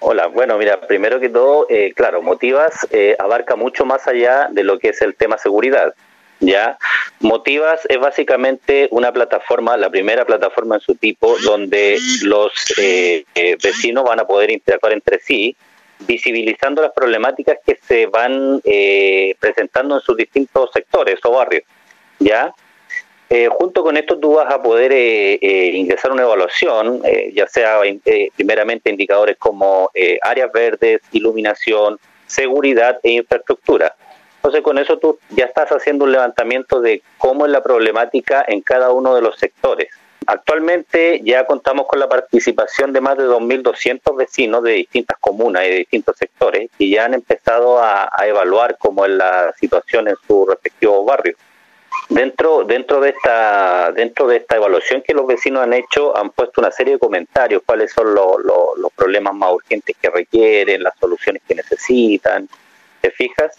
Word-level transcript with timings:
Hola, 0.00 0.26
bueno, 0.28 0.56
mira, 0.56 0.80
primero 0.80 1.20
que 1.20 1.28
todo, 1.28 1.66
eh, 1.68 1.92
claro, 1.94 2.22
Motivas 2.22 2.88
eh, 2.90 3.16
abarca 3.18 3.54
mucho 3.54 3.84
más 3.84 4.06
allá 4.08 4.48
de 4.50 4.64
lo 4.64 4.78
que 4.78 4.88
es 4.88 5.02
el 5.02 5.14
tema 5.14 5.36
seguridad. 5.36 5.94
¿ya? 6.40 6.78
Motivas 7.20 7.80
es 7.88 8.00
básicamente 8.00 8.88
una 8.90 9.12
plataforma, 9.12 9.76
la 9.76 9.90
primera 9.90 10.24
plataforma 10.24 10.76
en 10.76 10.80
su 10.80 10.94
tipo, 10.94 11.36
donde 11.44 11.98
los 12.22 12.52
eh, 12.78 13.24
eh, 13.34 13.56
vecinos 13.62 14.04
van 14.04 14.20
a 14.20 14.24
poder 14.24 14.50
interactuar 14.50 14.94
entre 14.94 15.20
sí, 15.20 15.54
visibilizando 16.00 16.82
las 16.82 16.92
problemáticas 16.92 17.58
que 17.64 17.78
se 17.86 18.06
van 18.06 18.60
eh, 18.64 19.34
presentando 19.38 19.96
en 19.96 20.00
sus 20.00 20.16
distintos 20.16 20.70
sectores 20.72 21.18
o 21.24 21.32
barrios, 21.32 21.64
¿ya? 22.18 22.52
Eh, 23.32 23.48
junto 23.48 23.84
con 23.84 23.96
esto 23.96 24.18
tú 24.18 24.34
vas 24.34 24.52
a 24.52 24.60
poder 24.60 24.90
eh, 24.90 25.34
eh, 25.34 25.70
ingresar 25.74 26.10
una 26.10 26.22
evaluación, 26.22 27.00
eh, 27.04 27.30
ya 27.32 27.46
sea 27.46 27.78
primeramente 28.34 28.90
indicadores 28.90 29.36
como 29.38 29.88
áreas 30.22 30.50
verdes, 30.52 31.00
iluminación, 31.12 32.00
seguridad 32.26 32.98
e 33.04 33.12
infraestructura. 33.12 33.94
Entonces 34.36 34.62
con 34.62 34.78
eso 34.78 34.98
tú 34.98 35.18
ya 35.28 35.44
estás 35.44 35.68
haciendo 35.70 36.06
un 36.06 36.12
levantamiento 36.12 36.80
de 36.80 37.02
cómo 37.18 37.46
es 37.46 37.52
la 37.52 37.62
problemática 37.62 38.44
en 38.48 38.62
cada 38.62 38.90
uno 38.90 39.14
de 39.14 39.22
los 39.22 39.38
sectores. 39.38 39.90
Actualmente 40.30 41.20
ya 41.24 41.44
contamos 41.44 41.88
con 41.88 41.98
la 41.98 42.08
participación 42.08 42.92
de 42.92 43.00
más 43.00 43.18
de 43.18 43.24
2.200 43.24 44.16
vecinos 44.16 44.62
de 44.62 44.74
distintas 44.74 45.18
comunas 45.18 45.66
y 45.66 45.70
de 45.70 45.76
distintos 45.78 46.16
sectores 46.16 46.70
que 46.78 46.88
ya 46.88 47.06
han 47.06 47.14
empezado 47.14 47.82
a, 47.82 48.08
evaluar 48.24 48.76
cómo 48.78 49.04
es 49.04 49.10
la 49.10 49.52
situación 49.58 50.06
en 50.06 50.14
su 50.28 50.46
respectivo 50.46 51.04
barrio. 51.04 51.34
Dentro, 52.08 52.62
dentro 52.62 53.00
de 53.00 53.08
esta, 53.08 53.90
dentro 53.90 54.28
de 54.28 54.36
esta 54.36 54.54
evaluación 54.54 55.02
que 55.02 55.14
los 55.14 55.26
vecinos 55.26 55.64
han 55.64 55.72
hecho, 55.72 56.16
han 56.16 56.30
puesto 56.30 56.60
una 56.60 56.70
serie 56.70 56.92
de 56.92 57.00
comentarios, 57.00 57.62
cuáles 57.66 57.92
son 57.92 58.14
lo, 58.14 58.38
lo, 58.38 58.76
los 58.76 58.92
problemas 58.92 59.34
más 59.34 59.52
urgentes 59.52 59.96
que 60.00 60.10
requieren, 60.10 60.84
las 60.84 60.96
soluciones 61.00 61.42
que 61.48 61.56
necesitan, 61.56 62.48
¿te 63.00 63.10
fijas? 63.10 63.58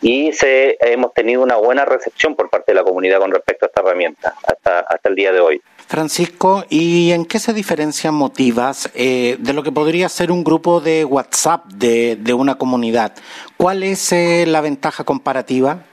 Y 0.00 0.32
se, 0.32 0.78
hemos 0.80 1.12
tenido 1.12 1.42
una 1.42 1.56
buena 1.56 1.84
recepción 1.84 2.34
por 2.34 2.48
parte 2.48 2.72
de 2.72 2.76
la 2.76 2.84
comunidad 2.84 3.18
con 3.18 3.32
respecto 3.32 3.66
a 3.66 3.68
esta 3.68 3.82
herramienta 3.82 4.34
hasta, 4.44 4.80
hasta 4.80 5.08
el 5.10 5.14
día 5.14 5.30
de 5.32 5.40
hoy. 5.40 5.60
Francisco, 5.86 6.64
¿y 6.68 7.12
en 7.12 7.24
qué 7.24 7.38
se 7.38 7.52
diferencian 7.52 8.14
Motivas 8.14 8.90
eh, 8.94 9.36
de 9.38 9.52
lo 9.52 9.62
que 9.62 9.70
podría 9.70 10.08
ser 10.08 10.32
un 10.32 10.42
grupo 10.42 10.80
de 10.80 11.04
WhatsApp 11.04 11.64
de, 11.66 12.16
de 12.16 12.34
una 12.34 12.56
comunidad? 12.56 13.12
¿Cuál 13.56 13.82
es 13.82 14.12
eh, 14.12 14.44
la 14.46 14.60
ventaja 14.60 15.04
comparativa? 15.04 15.84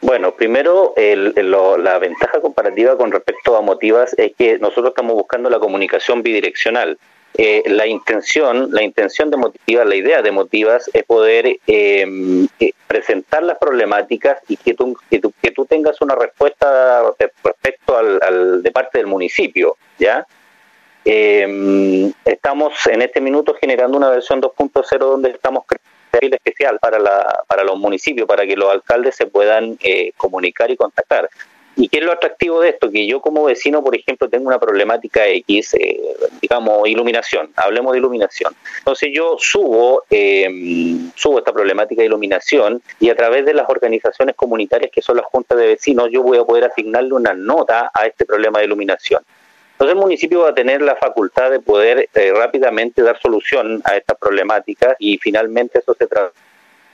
Bueno, 0.00 0.34
primero 0.34 0.94
el, 0.96 1.32
el, 1.36 1.50
lo, 1.50 1.76
la 1.76 1.98
ventaja 1.98 2.40
comparativa 2.40 2.96
con 2.96 3.10
respecto 3.12 3.56
a 3.56 3.60
Motivas 3.60 4.14
es 4.18 4.32
que 4.36 4.58
nosotros 4.58 4.88
estamos 4.88 5.14
buscando 5.14 5.50
la 5.50 5.58
comunicación 5.58 6.22
bidireccional. 6.22 6.98
Eh, 7.38 7.62
la 7.66 7.86
intención, 7.86 8.70
la 8.72 8.82
intención 8.82 9.30
de 9.30 9.36
Motivas, 9.36 9.86
la 9.86 9.94
idea 9.94 10.22
de 10.22 10.32
Motivas 10.32 10.90
es 10.94 11.04
poder 11.04 11.58
eh, 11.66 12.46
presentar 12.86 13.42
las 13.42 13.58
problemáticas 13.58 14.38
y 14.48 14.56
que 14.56 14.72
tú, 14.74 14.96
que 15.10 15.18
tú, 15.18 15.32
que 15.42 15.50
tú 15.50 15.66
tengas 15.66 16.00
una 16.00 16.14
respuesta 16.14 17.02
respecto 17.44 17.98
al, 17.98 18.18
al, 18.22 18.62
de 18.62 18.70
parte 18.70 18.98
del 18.98 19.06
municipio, 19.06 19.76
¿ya? 19.98 20.26
Eh, 21.08 22.12
estamos 22.24 22.84
en 22.88 23.00
este 23.00 23.20
minuto 23.20 23.54
generando 23.60 23.96
una 23.96 24.08
versión 24.08 24.42
2.0 24.42 24.98
donde 24.98 25.30
estamos 25.30 25.64
perfil 26.10 26.34
especial 26.34 26.80
para, 26.80 26.98
la, 26.98 27.44
para 27.46 27.62
los 27.62 27.78
municipios, 27.78 28.26
para 28.26 28.44
que 28.44 28.56
los 28.56 28.72
alcaldes 28.72 29.14
se 29.14 29.26
puedan 29.26 29.78
eh, 29.84 30.12
comunicar 30.16 30.68
y 30.70 30.76
contactar. 30.76 31.30
¿Y 31.78 31.88
qué 31.88 31.98
es 31.98 32.04
lo 32.04 32.12
atractivo 32.12 32.60
de 32.60 32.70
esto? 32.70 32.90
Que 32.90 33.06
yo 33.06 33.20
como 33.20 33.44
vecino, 33.44 33.84
por 33.84 33.94
ejemplo, 33.94 34.30
tengo 34.30 34.48
una 34.48 34.58
problemática 34.58 35.26
X, 35.26 35.74
eh, 35.74 36.00
digamos, 36.40 36.88
iluminación, 36.88 37.50
hablemos 37.54 37.92
de 37.92 37.98
iluminación. 37.98 38.54
Entonces 38.78 39.10
yo 39.12 39.36
subo, 39.38 40.04
eh, 40.08 40.48
subo 41.14 41.38
esta 41.38 41.52
problemática 41.52 42.00
de 42.00 42.06
iluminación 42.06 42.80
y 42.98 43.10
a 43.10 43.14
través 43.14 43.44
de 43.44 43.52
las 43.52 43.68
organizaciones 43.68 44.34
comunitarias 44.36 44.90
que 44.90 45.02
son 45.02 45.18
las 45.18 45.26
juntas 45.26 45.58
de 45.58 45.66
vecinos, 45.66 46.08
yo 46.10 46.22
voy 46.22 46.38
a 46.38 46.44
poder 46.44 46.64
asignarle 46.64 47.12
una 47.12 47.34
nota 47.34 47.90
a 47.92 48.06
este 48.06 48.24
problema 48.24 48.60
de 48.60 48.64
iluminación. 48.64 49.22
Entonces 49.72 49.94
el 49.94 50.00
municipio 50.00 50.40
va 50.40 50.50
a 50.50 50.54
tener 50.54 50.80
la 50.80 50.96
facultad 50.96 51.50
de 51.50 51.60
poder 51.60 52.08
eh, 52.14 52.32
rápidamente 52.34 53.02
dar 53.02 53.20
solución 53.20 53.82
a 53.84 53.94
estas 53.94 54.16
problemáticas 54.16 54.96
y 54.98 55.18
finalmente 55.18 55.80
eso 55.80 55.94
se 55.94 56.06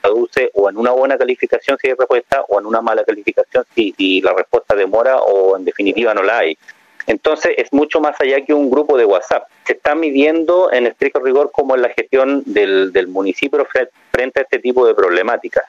traduce 0.03 0.51
o 0.53 0.69
en 0.69 0.77
una 0.77 0.91
buena 0.91 1.17
calificación 1.17 1.77
si 1.79 1.87
hay 1.87 1.93
respuesta 1.93 2.43
o 2.49 2.59
en 2.59 2.65
una 2.65 2.81
mala 2.81 3.03
calificación 3.03 3.65
si, 3.73 4.21
la 4.21 4.33
respuesta 4.33 4.75
demora 4.75 5.17
o 5.17 5.55
en 5.57 5.63
definitiva 5.63 6.13
no 6.13 6.23
la 6.23 6.39
hay. 6.39 6.57
Entonces 7.07 7.53
es 7.57 7.71
mucho 7.71 7.99
más 7.99 8.19
allá 8.19 8.43
que 8.45 8.53
un 8.53 8.69
grupo 8.69 8.97
de 8.97 9.05
WhatsApp. 9.05 9.47
Se 9.65 9.73
está 9.73 9.95
midiendo 9.95 10.71
en 10.71 10.87
estricto 10.87 11.19
rigor 11.19 11.51
cómo 11.53 11.75
es 11.75 11.81
la 11.81 11.89
gestión 11.89 12.43
del, 12.45 12.91
del 12.91 13.07
municipio 13.07 13.65
frente 14.11 14.39
a 14.39 14.43
este 14.43 14.59
tipo 14.59 14.85
de 14.85 14.93
problemáticas. 14.93 15.65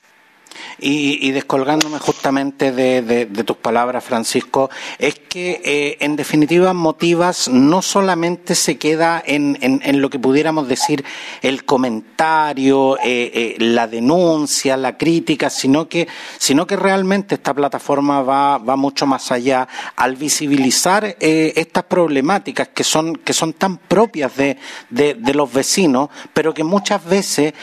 Y, 0.79 1.31
descolgándome 1.31 1.99
justamente 1.99 2.73
de, 2.73 3.27
tus 3.45 3.57
palabras, 3.57 4.05
Francisco, 4.05 4.71
es 4.99 5.15
que 5.15 5.61
eh, 5.65 5.97
en 6.01 6.17
definitiva 6.17 6.73
Motivas 6.73 7.49
no 7.49 7.81
solamente 7.83 8.55
se 8.55 8.77
queda 8.77 9.23
en, 9.25 10.01
lo 10.01 10.11
que 10.11 10.19
pudiéramos 10.19 10.69
decir 10.69 11.05
el 11.43 11.65
comentario, 11.65 12.99
eh, 12.99 13.31
eh, 13.35 13.57
la 13.59 13.87
denuncia, 13.87 14.77
la 14.77 14.97
crítica, 14.97 15.49
sino 15.49 15.89
que, 15.89 16.09
sino 16.39 16.67
que 16.67 16.77
realmente 16.77 17.37
esta 17.37 17.55
plataforma 17.55 18.23
va, 18.23 18.59
va 18.59 18.77
mucho 18.77 19.07
más 19.07 19.31
allá 19.33 19.67
al 19.97 20.17
visibilizar 20.17 21.17
estas 21.21 21.85
problemáticas 21.85 22.69
que 22.69 22.85
son, 22.85 23.17
que 23.17 23.33
son 23.33 23.53
tan 23.53 23.79
propias 23.79 24.37
de, 24.37 24.59
de, 24.91 25.35
los 25.35 25.53
vecinos, 25.53 26.11
pero 26.33 26.55
que 26.55 26.65
muchas 26.65 27.05
veces, 27.05 27.55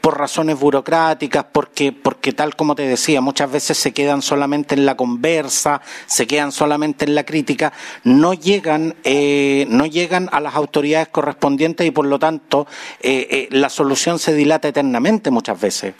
por 0.00 0.18
razones 0.18 0.58
burocráticas, 0.58 1.46
porque, 1.52 1.92
porque 1.92 2.29
tal 2.32 2.56
como 2.56 2.74
te 2.74 2.82
decía, 2.82 3.20
muchas 3.20 3.50
veces 3.50 3.78
se 3.78 3.92
quedan 3.92 4.22
solamente 4.22 4.74
en 4.74 4.86
la 4.86 4.96
conversa, 4.96 5.80
se 6.06 6.26
quedan 6.26 6.52
solamente 6.52 7.04
en 7.04 7.14
la 7.14 7.24
crítica, 7.24 7.72
no 8.04 8.34
llegan, 8.34 8.94
eh, 9.04 9.66
no 9.68 9.86
llegan 9.86 10.28
a 10.32 10.40
las 10.40 10.54
autoridades 10.54 11.08
correspondientes 11.08 11.86
y 11.86 11.90
por 11.90 12.06
lo 12.06 12.18
tanto 12.18 12.66
eh, 13.00 13.26
eh, 13.30 13.48
la 13.50 13.68
solución 13.68 14.18
se 14.18 14.34
dilata 14.34 14.68
eternamente 14.68 15.30
muchas 15.30 15.60
veces. 15.60 15.94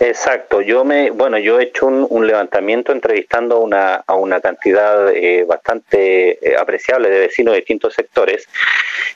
Exacto, 0.00 0.60
yo 0.60 0.84
me, 0.84 1.10
bueno, 1.10 1.38
yo 1.38 1.58
he 1.58 1.64
hecho 1.64 1.86
un, 1.86 2.26
levantamiento 2.26 2.92
entrevistando 2.92 3.56
a 3.56 3.58
una, 3.58 3.94
a 4.06 4.14
una 4.14 4.40
cantidad 4.40 5.10
eh, 5.12 5.44
bastante 5.44 6.38
eh, 6.40 6.56
apreciable 6.56 7.10
de 7.10 7.18
vecinos 7.18 7.52
de 7.52 7.60
distintos 7.60 7.94
sectores 7.94 8.48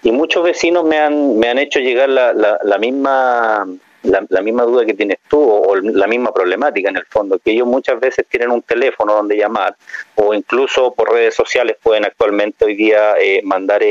y 0.02 0.10
muchos 0.10 0.42
vecinos 0.42 0.84
me 0.84 0.98
han, 0.98 1.38
me 1.38 1.48
han 1.48 1.58
hecho 1.58 1.78
llegar 1.78 2.08
la, 2.08 2.32
la, 2.32 2.78
misma 2.78 3.64
la, 4.02 4.40
misma 4.40 4.64
duda 4.64 4.84
que 4.84 4.94
tienes 4.94 5.18
tú 5.28 5.40
o, 5.40 5.76
la 5.76 6.06
misma 6.06 6.32
problemática 6.32 6.90
en 6.90 6.96
el 6.96 7.06
fondo, 7.06 7.38
que 7.38 7.52
ellos 7.52 7.66
muchas 7.66 8.00
veces 8.00 8.26
tienen 8.28 8.50
un 8.50 8.62
teléfono 8.62 9.14
donde 9.14 9.36
llamar 9.36 9.76
o 10.16 10.34
incluso 10.34 10.92
por 10.94 11.12
redes 11.12 11.34
sociales 11.34 11.76
pueden 11.82 12.04
actualmente 12.04 12.64
hoy 12.64 12.74
día 12.74 13.14
eh, 13.20 13.40
mandar 13.44 13.82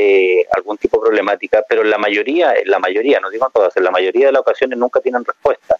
algún 0.54 0.78
tipo 0.78 0.98
de 0.98 1.08
problemática, 1.08 1.64
pero 1.68 1.82
la 1.82 1.98
mayoría, 1.98 2.54
en 2.54 2.70
la 2.70 2.78
mayoría, 2.78 3.20
no 3.20 3.30
digo 3.30 3.46
en 3.46 3.52
todas, 3.52 3.76
en 3.76 3.84
la 3.84 3.90
mayoría 3.90 4.26
de 4.26 4.32
las 4.32 4.42
ocasiones 4.42 4.78
nunca 4.78 5.00
tienen 5.00 5.24
respuesta. 5.24 5.76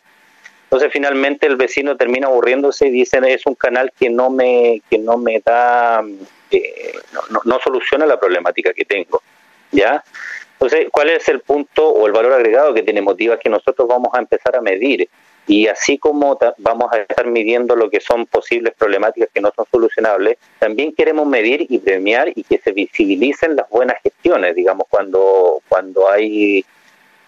Entonces 0.72 0.90
finalmente 0.90 1.46
el 1.46 1.56
vecino 1.56 1.98
termina 1.98 2.28
aburriéndose 2.28 2.86
y 2.86 2.90
dice 2.90 3.20
es 3.26 3.44
un 3.44 3.54
canal 3.54 3.92
que 3.98 4.08
no 4.08 4.30
me 4.30 4.80
que 4.88 4.96
no 4.96 5.18
me 5.18 5.40
da 5.40 6.02
eh, 6.50 6.92
no, 7.44 7.60
soluciona 7.62 8.06
la 8.06 8.18
problemática 8.18 8.72
que 8.72 8.86
tengo, 8.86 9.22
¿ya? 9.70 10.02
Entonces, 10.62 10.90
¿cuál 10.92 11.10
es 11.10 11.28
el 11.28 11.40
punto 11.40 11.88
o 11.88 12.06
el 12.06 12.12
valor 12.12 12.34
agregado 12.34 12.72
que 12.72 12.84
tiene 12.84 13.02
Motiva 13.02 13.36
que 13.36 13.50
nosotros 13.50 13.88
vamos 13.88 14.10
a 14.14 14.20
empezar 14.20 14.54
a 14.54 14.60
medir? 14.60 15.08
Y 15.48 15.66
así 15.66 15.98
como 15.98 16.38
vamos 16.58 16.92
a 16.92 16.98
estar 16.98 17.26
midiendo 17.26 17.74
lo 17.74 17.90
que 17.90 17.98
son 17.98 18.26
posibles 18.26 18.72
problemáticas 18.78 19.28
que 19.34 19.40
no 19.40 19.50
son 19.56 19.66
solucionables, 19.72 20.38
también 20.60 20.94
queremos 20.94 21.26
medir 21.26 21.66
y 21.68 21.78
premiar 21.78 22.30
y 22.36 22.44
que 22.44 22.58
se 22.58 22.70
visibilicen 22.70 23.56
las 23.56 23.68
buenas 23.70 24.00
gestiones, 24.04 24.54
digamos, 24.54 24.86
cuando, 24.88 25.60
cuando 25.68 26.08
hay 26.08 26.64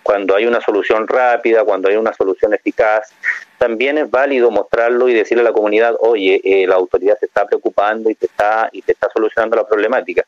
cuando 0.04 0.36
hay 0.36 0.46
una 0.46 0.60
solución 0.60 1.08
rápida, 1.08 1.64
cuando 1.64 1.88
hay 1.88 1.96
una 1.96 2.12
solución 2.12 2.54
eficaz, 2.54 3.12
también 3.58 3.98
es 3.98 4.08
válido 4.08 4.52
mostrarlo 4.52 5.08
y 5.08 5.14
decirle 5.14 5.40
a 5.40 5.46
la 5.46 5.52
comunidad, 5.52 5.96
oye, 5.98 6.40
eh, 6.44 6.68
la 6.68 6.76
autoridad 6.76 7.18
se 7.18 7.26
está 7.26 7.46
preocupando 7.46 8.10
y 8.10 8.14
te 8.14 8.26
está, 8.26 8.68
y 8.70 8.82
te 8.82 8.92
está 8.92 9.08
solucionando 9.12 9.56
la 9.56 9.66
problemática. 9.66 10.24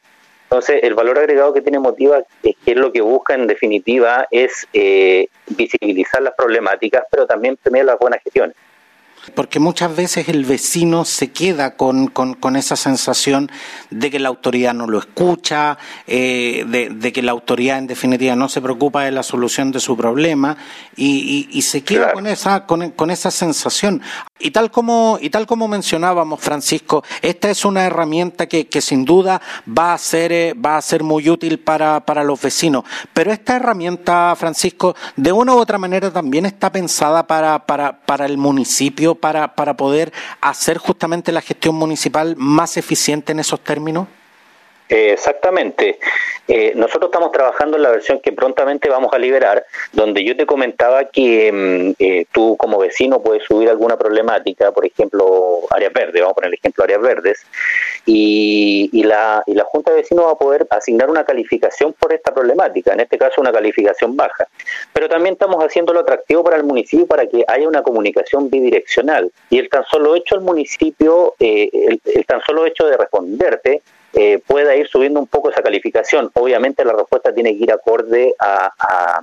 Entonces, 0.49 0.81
el 0.85 0.95
valor 0.95 1.19
agregado 1.19 1.53
que 1.53 1.61
tiene 1.61 1.81
Motiva 1.81 2.23
es 2.43 2.55
que 2.65 2.77
lo 2.77 2.93
que 2.93 3.01
busca 3.01 3.35
en 3.35 3.49
definitiva 3.49 4.29
es 4.31 4.69
eh, 4.73 5.29
visibilizar 5.49 6.23
las 6.23 6.35
problemáticas, 6.35 7.05
pero 7.11 7.27
también 7.27 7.57
tener 7.57 7.85
las 7.85 7.99
buenas 7.99 8.23
gestiones 8.23 8.55
porque 9.35 9.61
muchas 9.61 9.95
veces 9.95 10.29
el 10.29 10.45
vecino 10.45 11.05
se 11.05 11.33
queda 11.33 11.77
con, 11.77 12.09
con, 12.09 12.57
esa 12.57 12.77
sensación 12.77 13.51
de 13.91 14.11
que 14.11 14.19
la 14.19 14.29
autoridad 14.29 14.75
no 14.75 14.87
lo 14.87 14.99
escucha, 14.99 15.79
eh, 16.07 16.65
de, 16.67 17.13
que 17.13 17.23
la 17.23 17.33
autoridad 17.33 17.79
en 17.79 17.87
definitiva 17.87 18.37
no 18.37 18.49
se 18.49 18.61
preocupa 18.61 19.05
de 19.05 19.11
la 19.11 19.23
solución 19.23 19.73
de 19.73 19.81
su 19.81 19.97
problema 19.97 20.57
y, 20.97 21.49
y, 21.51 21.63
se 21.63 21.83
queda 21.83 22.13
con 22.13 22.27
esa 22.27 22.67
con, 22.67 22.91
con, 22.91 23.11
esa 23.11 23.31
sensación. 23.31 24.03
Y 24.39 24.51
tal 24.51 24.71
como 24.71 25.19
y 25.21 25.31
tal 25.31 25.47
como 25.47 25.69
mencionábamos, 25.69 26.41
Francisco, 26.41 27.03
esta 27.23 27.51
es 27.51 27.65
una 27.65 27.85
herramienta 27.85 28.47
que, 28.47 28.69
que 28.69 28.81
sin 28.81 29.05
duda 29.05 29.41
va 29.67 29.95
a 29.95 29.99
ser 29.99 30.33
eh, 30.33 30.55
va 30.55 30.77
a 30.77 30.83
ser 30.83 31.03
muy 31.03 31.29
útil 31.29 31.59
para, 31.59 32.01
para 32.01 32.23
los 32.25 32.41
vecinos. 32.41 32.85
Pero 33.13 33.33
esta 33.33 33.57
herramienta, 33.57 34.35
Francisco, 34.37 34.95
de 35.17 35.33
una 35.33 35.55
u 35.55 35.59
otra 35.59 35.79
manera 35.79 36.13
también 36.13 36.47
está 36.47 36.71
pensada 36.71 37.27
para, 37.27 37.67
para, 37.67 38.01
para 38.01 38.27
el 38.27 38.39
municipio 38.39 39.16
para, 39.17 39.55
para 39.55 39.77
poder 39.77 40.13
hacer 40.41 40.79
justamente 40.79 41.33
la 41.33 41.41
gestión 41.41 41.75
municipal 41.75 42.35
más 42.37 42.77
eficiente 42.77 43.33
en 43.33 43.41
esos 43.41 43.61
términos? 43.61 44.09
Eh, 44.89 45.13
exactamente. 45.13 45.99
Eh, 46.47 46.73
nosotros 46.77 47.09
estamos 47.09 47.33
trabajando 47.33 47.77
en 47.77 47.83
la 47.83 47.91
versión 47.91 48.21
que 48.21 48.31
prontamente 48.33 48.89
vamos 48.89 49.13
a 49.13 49.19
liberar, 49.19 49.67
donde 49.93 50.23
yo 50.23 50.37
te 50.37 50.47
comentaba 50.47 51.07
que 51.07 51.51
mm, 51.53 52.03
eh, 52.03 52.27
tú 52.31 52.57
como 52.57 52.79
vecino 52.79 53.21
puedes 53.21 53.43
subir 53.45 53.69
alguna 53.69 53.97
problemática, 53.97 54.71
por 54.71 54.87
ejemplo, 54.87 55.63
áreas 55.71 55.93
verdes, 55.93 56.21
vamos 56.21 56.33
a 56.33 56.35
poner 56.35 56.49
el 56.49 56.55
ejemplo 56.55 56.85
áreas 56.85 57.01
verdes, 57.01 57.45
y, 58.05 58.89
y, 58.93 59.03
la, 59.03 59.43
y 59.47 59.55
la 59.55 59.65
Junta 59.65 59.91
de 59.91 59.99
Vecinos 59.99 60.27
va 60.27 60.33
a 60.33 60.39
poder 60.39 60.69
asignar 60.71 61.11
una 61.11 61.25
calificación 61.25 61.93
por 61.95 62.13
esta 62.13 62.33
problemática, 62.33 62.93
en 62.93 63.01
este 63.01 63.19
caso 63.19 63.41
una 63.41 63.53
calificación 63.53 64.15
baja. 64.17 64.47
Pero 64.93 65.09
también 65.09 65.33
estamos 65.33 65.65
haciéndolo 65.65 66.01
atractivo 66.01 66.45
para 66.45 66.57
el 66.57 66.63
municipio 66.63 67.07
para 67.07 67.27
que 67.27 67.45
haya 67.49 67.67
una 67.67 67.83
comunicación 67.83 68.51
bidireccional. 68.51 69.33
Y 69.51 69.59
el 69.59 69.69
tan 69.69 69.85
solo 69.85 70.15
hecho 70.15 70.37
el 70.37 70.43
municipio, 70.43 71.35
el 71.41 72.27
tan 72.27 72.41
solo 72.43 72.67
hecho 72.67 72.87
de 72.87 72.97
responderte, 72.97 73.83
eh, 74.19 74.41
pueda 74.47 74.75
ir 74.75 74.89
subiendo 74.89 75.21
un 75.21 75.27
poco 75.27 75.51
esa 75.51 75.63
calificación. 75.63 76.31
Obviamente 76.33 76.87
la 76.87 76.95
respuesta 76.95 77.35
tiene 77.35 77.51
que 77.55 77.65
ir 77.65 77.71
acorde 77.71 78.35
a, 78.39 79.21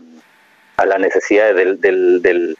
a, 0.78 0.86
las 0.86 1.00
necesidades 1.00 1.81
del, 1.81 2.22
del, 2.22 2.57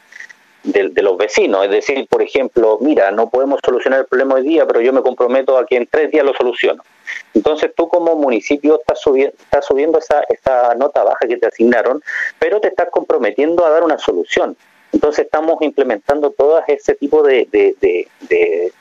de 0.64 1.02
los 1.02 1.16
vecinos. 1.16 1.64
Es 1.64 1.70
decir, 1.70 2.08
por 2.08 2.22
ejemplo, 2.22 2.78
mira, 2.80 3.12
no 3.12 3.30
podemos 3.30 3.60
solucionar 3.64 4.00
el 4.00 4.06
problema 4.06 4.34
hoy 4.34 4.42
día, 4.42 4.66
pero 4.66 4.80
yo 4.80 4.92
me 4.92 5.02
comprometo 5.02 5.56
a 5.56 5.64
que 5.64 5.76
en 5.76 5.86
tres 5.86 6.10
días 6.10 6.24
lo 6.24 6.34
soluciono. 6.34 6.82
Entonces 7.34 7.70
tú 7.76 7.86
como 7.86 8.16
municipio 8.16 8.80
estás, 8.80 9.00
subiendo, 9.00 9.36
estás 9.38 9.64
subiendo 9.64 9.98
esa, 10.00 10.24
esa 10.28 10.74
nota 10.74 11.04
baja 11.04 11.28
que 11.28 11.36
te 11.36 11.46
asignaron, 11.46 12.02
pero 12.40 12.60
te 12.60 12.66
estás 12.66 12.88
comprometiendo 12.90 13.64
a 13.64 13.70
dar 13.70 13.84
una 13.84 13.98
solución. 13.98 14.56
Entonces 14.94 15.24
estamos 15.24 15.60
implementando 15.60 16.30
todo 16.30 16.62
ese 16.68 16.94
tipo 16.94 17.24
de, 17.24 17.48
de, 17.50 17.74
de, 17.80 18.72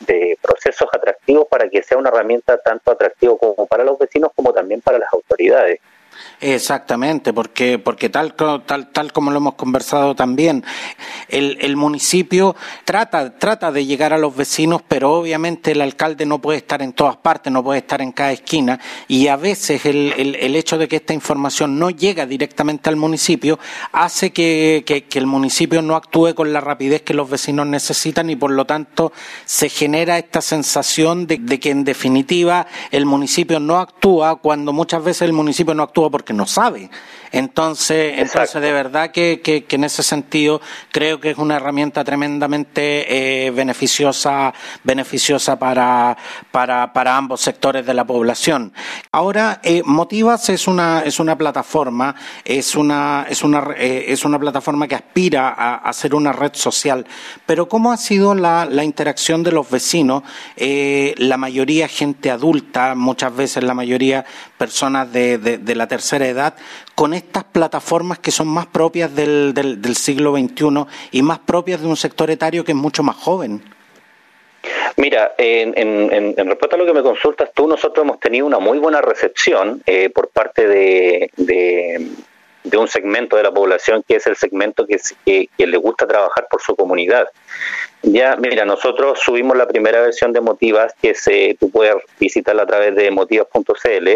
de 0.00 0.38
procesos 0.42 0.88
atractivos 0.92 1.46
para 1.48 1.68
que 1.68 1.80
sea 1.84 1.96
una 1.96 2.08
herramienta 2.08 2.58
tanto 2.58 2.90
atractiva 2.90 3.38
como 3.38 3.66
para 3.66 3.84
los 3.84 3.96
vecinos 3.96 4.32
como 4.34 4.52
también 4.52 4.80
para 4.80 4.98
las 4.98 5.12
autoridades. 5.12 5.78
Exactamente, 6.40 7.32
porque, 7.32 7.78
porque 7.78 8.08
tal, 8.08 8.34
tal, 8.34 8.90
tal 8.92 9.12
como 9.12 9.30
lo 9.30 9.38
hemos 9.38 9.54
conversado 9.54 10.14
también, 10.14 10.64
el, 11.28 11.58
el, 11.60 11.76
municipio 11.76 12.56
trata, 12.84 13.38
trata 13.38 13.70
de 13.70 13.84
llegar 13.84 14.12
a 14.12 14.18
los 14.18 14.34
vecinos, 14.34 14.82
pero 14.86 15.12
obviamente 15.12 15.72
el 15.72 15.82
alcalde 15.82 16.24
no 16.24 16.40
puede 16.40 16.58
estar 16.58 16.80
en 16.82 16.92
todas 16.94 17.16
partes, 17.16 17.52
no 17.52 17.62
puede 17.62 17.80
estar 17.80 18.00
en 18.00 18.12
cada 18.12 18.32
esquina, 18.32 18.80
y 19.06 19.26
a 19.26 19.36
veces 19.36 19.84
el, 19.84 20.14
el, 20.16 20.34
el 20.36 20.56
hecho 20.56 20.78
de 20.78 20.88
que 20.88 20.96
esta 20.96 21.12
información 21.12 21.78
no 21.78 21.90
llega 21.90 22.26
directamente 22.26 22.88
al 22.88 22.96
municipio 22.96 23.58
hace 23.92 24.32
que, 24.32 24.84
que, 24.86 25.18
el 25.18 25.26
municipio 25.26 25.82
no 25.82 25.96
actúe 25.96 26.34
con 26.34 26.52
la 26.52 26.60
rapidez 26.60 27.02
que 27.02 27.14
los 27.14 27.28
vecinos 27.28 27.66
necesitan 27.66 28.30
y 28.30 28.36
por 28.36 28.50
lo 28.50 28.64
tanto 28.64 29.12
se 29.44 29.68
genera 29.68 30.18
esta 30.18 30.40
sensación 30.40 31.26
de 31.26 31.60
que 31.60 31.70
en 31.70 31.84
definitiva 31.84 32.66
el 32.90 33.06
municipio 33.06 33.60
no 33.60 33.78
actúa 33.78 34.36
cuando 34.36 34.72
muchas 34.72 35.04
veces 35.04 35.22
el 35.22 35.32
municipio 35.32 35.74
no 35.74 35.82
actúa 35.82 36.09
porque 36.10 36.32
no 36.32 36.46
sabe. 36.46 36.90
Entonces, 37.32 38.14
entonces 38.18 38.60
de 38.60 38.72
verdad 38.72 39.12
que, 39.12 39.40
que, 39.40 39.64
en 39.68 39.84
ese 39.84 40.02
sentido 40.02 40.60
creo 40.90 41.20
que 41.20 41.30
es 41.30 41.38
una 41.38 41.56
herramienta 41.56 42.02
tremendamente 42.02 43.46
eh, 43.46 43.50
beneficiosa, 43.52 44.52
beneficiosa 44.82 45.56
para, 45.58 46.16
para, 46.50 46.92
para, 46.92 47.16
ambos 47.16 47.40
sectores 47.40 47.86
de 47.86 47.94
la 47.94 48.04
población. 48.04 48.72
Ahora, 49.12 49.60
eh, 49.62 49.82
Motivas 49.84 50.48
es 50.48 50.66
una, 50.66 51.02
es 51.04 51.20
una 51.20 51.38
plataforma, 51.38 52.16
es 52.44 52.74
una, 52.74 53.26
es 53.28 53.44
una, 53.44 53.74
eh, 53.76 54.06
es 54.08 54.24
una 54.24 54.38
plataforma 54.38 54.88
que 54.88 54.96
aspira 54.96 55.50
a, 55.56 55.76
a, 55.76 55.92
ser 55.92 56.16
una 56.16 56.32
red 56.32 56.52
social. 56.54 57.06
Pero 57.46 57.68
¿cómo 57.68 57.92
ha 57.92 57.96
sido 57.96 58.34
la, 58.34 58.64
la 58.64 58.82
interacción 58.82 59.42
de 59.42 59.52
los 59.52 59.70
vecinos? 59.70 60.22
la 60.56 61.36
mayoría 61.36 61.88
gente 61.88 62.30
adulta, 62.30 62.94
muchas 62.94 63.34
veces 63.34 63.62
la 63.62 63.74
mayoría 63.74 64.24
personas 64.60 65.10
de, 65.10 65.74
la 65.74 65.88
tercera 65.88 66.28
edad, 66.28 66.54
con 66.94 67.14
estas 67.14 67.44
plataformas 67.44 68.18
que 68.18 68.30
son 68.30 68.46
más 68.46 68.66
propias 68.66 69.16
del, 69.16 69.54
del, 69.54 69.96
siglo 69.96 70.36
XXI 70.36 70.84
y 71.12 71.22
más 71.22 71.38
propias 71.38 71.80
de 71.80 71.86
un 71.86 71.96
sector 71.96 72.30
etario 72.30 72.62
que 72.62 72.72
es 72.72 72.76
mucho 72.76 73.02
más 73.02 73.16
joven. 73.16 73.62
Mira, 74.98 75.32
en, 75.38 75.72
en, 75.78 76.34
en, 76.36 76.46
respuesta 76.46 76.76
a 76.76 76.78
lo 76.78 76.84
que 76.84 76.92
me 76.92 77.02
consultas 77.02 77.48
tú, 77.54 77.66
nosotros 77.66 78.04
hemos 78.04 78.20
tenido 78.20 78.44
una 78.44 78.58
muy 78.58 78.78
buena 78.78 79.00
recepción 79.00 79.82
eh, 79.86 80.10
por 80.10 80.28
parte 80.28 80.68
de, 80.68 81.30
de, 81.38 82.76
un 82.76 82.86
segmento 82.86 83.38
de 83.38 83.44
la 83.44 83.52
población 83.52 84.04
que 84.06 84.16
es 84.16 84.26
el 84.26 84.36
segmento 84.36 84.86
que, 84.86 85.00
que, 85.24 85.66
le 85.66 85.76
gusta 85.78 86.06
trabajar 86.06 86.48
por 86.50 86.60
su 86.60 86.76
comunidad. 86.76 87.28
Ya, 88.02 88.36
mira, 88.36 88.66
nosotros 88.66 89.20
subimos 89.20 89.56
la 89.56 89.66
primera 89.66 90.02
versión 90.02 90.34
de 90.34 90.42
Motivas, 90.42 90.92
que 91.00 91.14
se, 91.14 91.56
tú 91.58 91.70
puedes 91.70 91.94
visitarla 92.18 92.64
a 92.64 92.66
través 92.66 92.94
de 92.94 93.10
motivas.cl, 93.10 94.08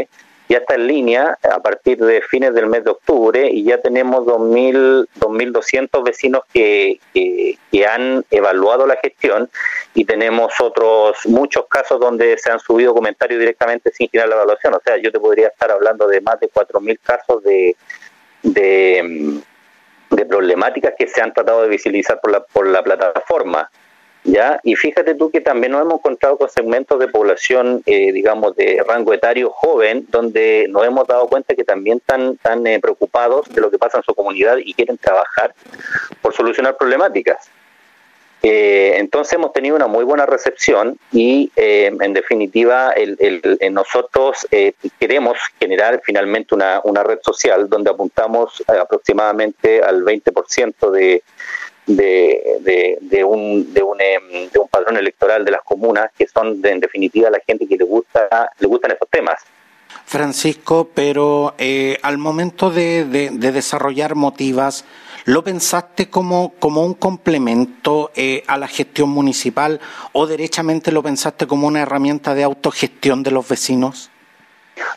ya 0.49 0.59
está 0.59 0.75
en 0.75 0.87
línea 0.87 1.39
a 1.43 1.61
partir 1.61 1.99
de 1.99 2.21
fines 2.23 2.55
del 2.55 2.67
mes 2.67 2.85
de 2.85 2.91
octubre 2.91 3.49
y 3.51 3.65
ya 3.65 3.81
tenemos 3.81 4.25
2.000, 4.25 5.09
2.200 5.19 6.05
vecinos 6.05 6.43
que, 6.53 7.01
que, 7.13 7.87
han 7.87 8.25
evaluado 8.31 8.87
la 8.87 8.97
gestión 8.97 9.51
y 9.95 10.05
tenemos 10.05 10.55
otros 10.61 11.19
muchos 11.27 11.67
casos 11.69 12.01
donde 12.01 12.39
se 12.39 12.51
han 12.51 12.59
subido 12.59 12.95
comentarios 12.95 13.41
directamente 13.41 13.91
sin 13.93 14.09
girar 14.09 14.29
la 14.29 14.37
evaluación. 14.37 14.75
O 14.75 14.81
sea, 14.85 14.97
yo 14.97 15.13
te 15.13 15.21
podría 15.21 15.49
estar 15.49 15.71
hablando 15.71 16.07
de 16.07 16.21
más 16.21 16.41
de 16.41 16.49
4.000 16.51 16.99
casos 17.03 17.43
de, 17.43 17.77
de 18.43 19.43
de 20.15 20.27
problemáticas 20.27 20.95
que 20.97 21.07
se 21.09 21.21
han 21.21 21.33
tratado 21.33 21.63
de 21.63 21.69
visibilizar 21.69 22.21
por 22.21 22.31
la, 22.31 22.41
por 22.41 22.67
la 22.67 22.83
plataforma. 22.83 23.71
¿Ya? 24.25 24.59
Y 24.62 24.75
fíjate 24.75 25.14
tú 25.14 25.31
que 25.31 25.40
también 25.40 25.73
nos 25.73 25.83
hemos 25.83 25.99
encontrado 25.99 26.38
con 26.38 26.49
segmentos 26.49 26.99
de 26.99 27.09
población, 27.09 27.83
eh, 27.87 28.11
digamos, 28.12 28.57
de 28.57 28.83
rango 28.87 29.12
etario 29.12 29.50
joven, 29.50 30.07
donde 30.09 30.66
nos 30.71 30.85
hemos 30.85 31.07
dado 31.07 31.28
cuenta 31.28 31.54
que 31.54 31.64
también 31.64 31.99
están, 31.99 32.33
están 32.33 32.66
eh, 32.66 32.81
preocupados 32.81 33.49
de 33.54 33.61
lo 33.61 33.71
que 33.71 33.78
pasa 33.78 33.99
en 33.99 34.04
su 34.04 34.14
comunidad 34.14 34.57
y 34.57 34.75
quieren 34.75 34.99
trabajar 34.99 35.54
por 36.23 36.35
solucionar 36.35 36.76
problemáticas. 36.76 37.49
Eh, 38.43 38.97
entonces 38.99 39.33
hemos 39.33 39.54
tenido 39.54 39.75
una 39.75 39.87
muy 39.87 40.04
buena 40.04 40.26
recepción 40.26 40.99
y 41.11 41.50
en 41.57 42.12
definitiva 42.12 42.93
el, 42.93 43.40
nosotros 43.71 44.47
queremos 45.00 45.38
generar 45.59 46.02
finalmente 46.04 46.54
una, 46.54 46.83
una 46.85 47.02
red 47.02 47.21
social 47.23 47.71
donde 47.71 47.90
apuntamos 47.90 48.62
aproximadamente 48.66 49.81
al 49.81 50.04
20% 50.04 50.90
de, 50.90 51.23
de, 51.87 52.99
de, 53.00 53.25
un, 53.25 53.73
de, 53.73 53.83
un, 53.83 54.00
em, 54.00 54.50
de 54.50 54.59
un 54.59 54.69
padrón 54.69 54.97
electoral 54.97 55.45
de 55.45 55.50
las 55.50 55.62
comunas, 55.62 56.11
que 56.17 56.26
son 56.26 56.61
en 56.64 56.81
definitiva 56.81 57.31
la 57.31 57.41
gente 57.47 57.67
que 57.67 57.76
le, 57.76 57.85
gusta, 57.85 58.50
le 58.59 58.67
gustan 58.67 58.93
estos 58.93 59.09
temas. 59.11 59.41
Francisco, 60.07 60.91
pero 60.95 61.55
eh, 61.59 61.99
al 62.03 62.19
momento 62.19 62.71
de, 62.71 63.05
desarrollar 63.05 64.14
motivas, 64.14 64.85
¿lo 65.25 65.43
pensaste 65.43 66.09
como, 66.11 66.55
como 66.59 66.85
un 66.85 66.95
complemento 66.95 68.11
eh, 68.14 68.43
a 68.47 68.59
la 68.59 68.69
gestión 68.69 69.09
municipal 69.09 69.81
o 70.12 70.26
derechamente 70.26 70.93
lo 70.93 71.03
pensaste 71.03 71.47
como 71.47 71.67
una 71.67 71.83
herramienta 71.83 72.35
de 72.35 72.45
autogestión 72.45 73.23
de 73.23 73.31
los 73.31 73.49
vecinos? 73.49 74.11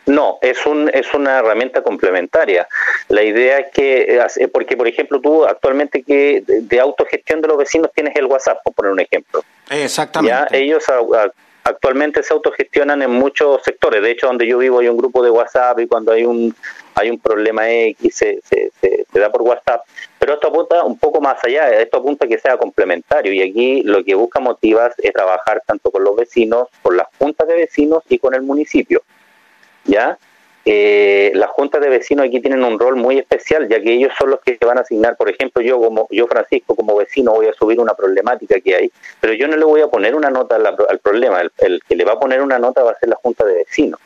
No, 0.05 0.39
es, 0.41 0.65
un, 0.65 0.89
es 0.93 1.13
una 1.13 1.39
herramienta 1.39 1.81
complementaria. 1.81 2.67
La 3.09 3.23
idea 3.23 3.59
es 3.59 3.71
que, 3.71 4.19
eh, 4.37 4.47
porque 4.47 4.77
por 4.77 4.87
ejemplo 4.87 5.19
tú 5.19 5.45
actualmente 5.45 6.03
que 6.03 6.43
de 6.45 6.79
autogestión 6.79 7.41
de 7.41 7.47
los 7.47 7.57
vecinos 7.57 7.91
tienes 7.93 8.15
el 8.15 8.25
WhatsApp, 8.25 8.59
por 8.63 8.73
poner 8.73 8.91
un 8.91 8.99
ejemplo. 8.99 9.43
Exactamente. 9.69 10.35
¿Ya? 10.51 10.57
Ellos 10.57 10.85
actualmente 11.63 12.23
se 12.23 12.33
autogestionan 12.33 13.01
en 13.01 13.11
muchos 13.11 13.61
sectores. 13.63 14.01
De 14.01 14.11
hecho, 14.11 14.27
donde 14.27 14.47
yo 14.47 14.57
vivo 14.57 14.79
hay 14.79 14.87
un 14.87 14.97
grupo 14.97 15.23
de 15.23 15.29
WhatsApp 15.29 15.79
y 15.79 15.87
cuando 15.87 16.13
hay 16.13 16.23
un 16.23 16.55
hay 16.95 17.11
un 17.11 17.19
problema 17.19 17.69
X 17.69 18.15
se, 18.15 18.39
se, 18.43 18.71
se, 18.81 19.19
da 19.19 19.31
por 19.31 19.43
WhatsApp. 19.43 19.81
Pero 20.17 20.33
esto 20.33 20.47
apunta 20.47 20.83
un 20.83 20.97
poco 20.97 21.21
más 21.21 21.37
allá, 21.43 21.69
esto 21.79 21.97
apunta 21.97 22.25
a 22.25 22.27
que 22.27 22.39
sea 22.39 22.57
complementario 22.57 23.31
y 23.33 23.41
aquí 23.41 23.83
lo 23.83 24.03
que 24.03 24.15
busca 24.15 24.39
Motivas 24.39 24.95
es 24.97 25.13
trabajar 25.13 25.61
tanto 25.65 25.91
con 25.91 26.03
los 26.03 26.15
vecinos, 26.15 26.69
con 26.81 26.97
las 26.97 27.07
juntas 27.19 27.47
de 27.47 27.55
vecinos 27.55 28.03
y 28.09 28.17
con 28.17 28.33
el 28.33 28.41
municipio. 28.41 29.03
¿Ya? 29.87 30.17
Eh, 30.69 31.31
las 31.33 31.49
juntas 31.51 31.79
de 31.79 31.87
vecinos 31.87 32.25
aquí 32.25 32.41
tienen 32.41 32.61
un 32.61 32.77
rol 32.77 32.97
muy 32.97 33.17
especial, 33.17 33.69
ya 33.69 33.79
que 33.79 33.93
ellos 33.93 34.11
son 34.19 34.31
los 34.31 34.41
que 34.41 34.57
van 34.65 34.77
a 34.77 34.81
asignar, 34.81 35.15
por 35.15 35.29
ejemplo, 35.29 35.61
yo 35.61 35.79
como 35.79 36.09
yo 36.11 36.27
Francisco 36.27 36.75
como 36.75 36.97
vecino 36.97 37.31
voy 37.31 37.47
a 37.47 37.53
subir 37.53 37.79
una 37.79 37.93
problemática 37.93 38.59
que 38.59 38.75
hay, 38.75 38.91
pero 39.21 39.31
yo 39.31 39.47
no 39.47 39.55
le 39.55 39.63
voy 39.63 39.79
a 39.79 39.87
poner 39.87 40.13
una 40.13 40.29
nota 40.29 40.57
al, 40.57 40.99
problema, 40.99 41.39
el, 41.59 41.81
que 41.87 41.95
le 41.95 42.03
va 42.03 42.13
a 42.13 42.19
poner 42.19 42.41
una 42.41 42.59
nota 42.59 42.83
va 42.83 42.91
a 42.91 42.99
ser 42.99 43.07
la 43.07 43.15
junta 43.15 43.45
de 43.45 43.53
vecinos. 43.53 43.97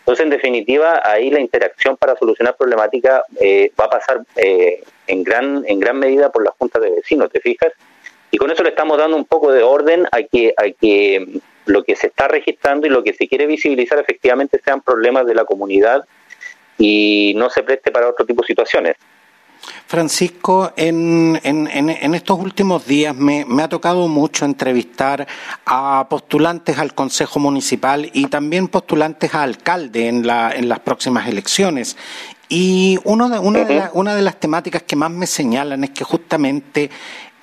Entonces, 0.00 0.24
en 0.24 0.30
definitiva, 0.30 1.00
ahí 1.04 1.30
la 1.30 1.40
interacción 1.40 1.96
para 1.96 2.14
solucionar 2.16 2.54
problemática 2.54 3.24
eh, 3.40 3.72
va 3.80 3.86
a 3.86 3.90
pasar 3.90 4.20
eh, 4.36 4.82
en 5.06 5.24
gran 5.24 5.64
en 5.66 5.80
gran 5.80 5.98
medida 5.98 6.30
por 6.30 6.44
la 6.44 6.52
junta 6.58 6.78
de 6.80 6.90
vecinos, 6.90 7.30
¿te 7.30 7.40
fijas? 7.40 7.72
Y 8.30 8.36
con 8.36 8.50
eso 8.50 8.62
le 8.62 8.70
estamos 8.70 8.98
dando 8.98 9.16
un 9.16 9.24
poco 9.24 9.52
de 9.52 9.62
orden 9.62 10.06
a 10.12 10.22
que 10.22 10.52
a 10.58 10.64
que 10.64 11.40
lo 11.66 11.84
que 11.84 11.96
se 11.96 12.08
está 12.08 12.28
registrando 12.28 12.86
y 12.86 12.90
lo 12.90 13.02
que 13.02 13.12
se 13.12 13.28
quiere 13.28 13.46
visibilizar 13.46 13.98
efectivamente 13.98 14.60
sean 14.64 14.80
problemas 14.80 15.26
de 15.26 15.34
la 15.34 15.44
comunidad 15.44 16.04
y 16.78 17.34
no 17.36 17.50
se 17.50 17.62
preste 17.62 17.90
para 17.90 18.08
otro 18.08 18.24
tipo 18.26 18.42
de 18.42 18.46
situaciones. 18.46 18.96
Francisco, 19.86 20.72
en, 20.76 21.38
en, 21.42 22.14
estos 22.14 22.38
últimos 22.38 22.86
días 22.86 23.14
me, 23.14 23.44
ha 23.62 23.68
tocado 23.68 24.08
mucho 24.08 24.44
entrevistar 24.44 25.26
a 25.66 26.06
postulantes 26.08 26.78
al 26.78 26.94
Consejo 26.94 27.40
Municipal 27.40 28.08
y 28.12 28.26
también 28.26 28.68
postulantes 28.68 29.34
a 29.34 29.42
alcalde 29.42 30.08
en, 30.08 30.26
la, 30.26 30.52
en 30.52 30.68
las 30.68 30.80
próximas 30.80 31.28
elecciones. 31.28 31.96
Y 32.48 32.98
uno 33.04 33.28
de, 33.28 33.38
una, 33.38 33.64
de 33.64 33.82
una 33.92 34.14
de 34.14 34.22
las 34.22 34.40
temáticas 34.40 34.82
que 34.82 34.96
más 34.96 35.10
me 35.10 35.26
señalan 35.26 35.84
es 35.84 35.90
que 35.90 36.04
justamente 36.04 36.90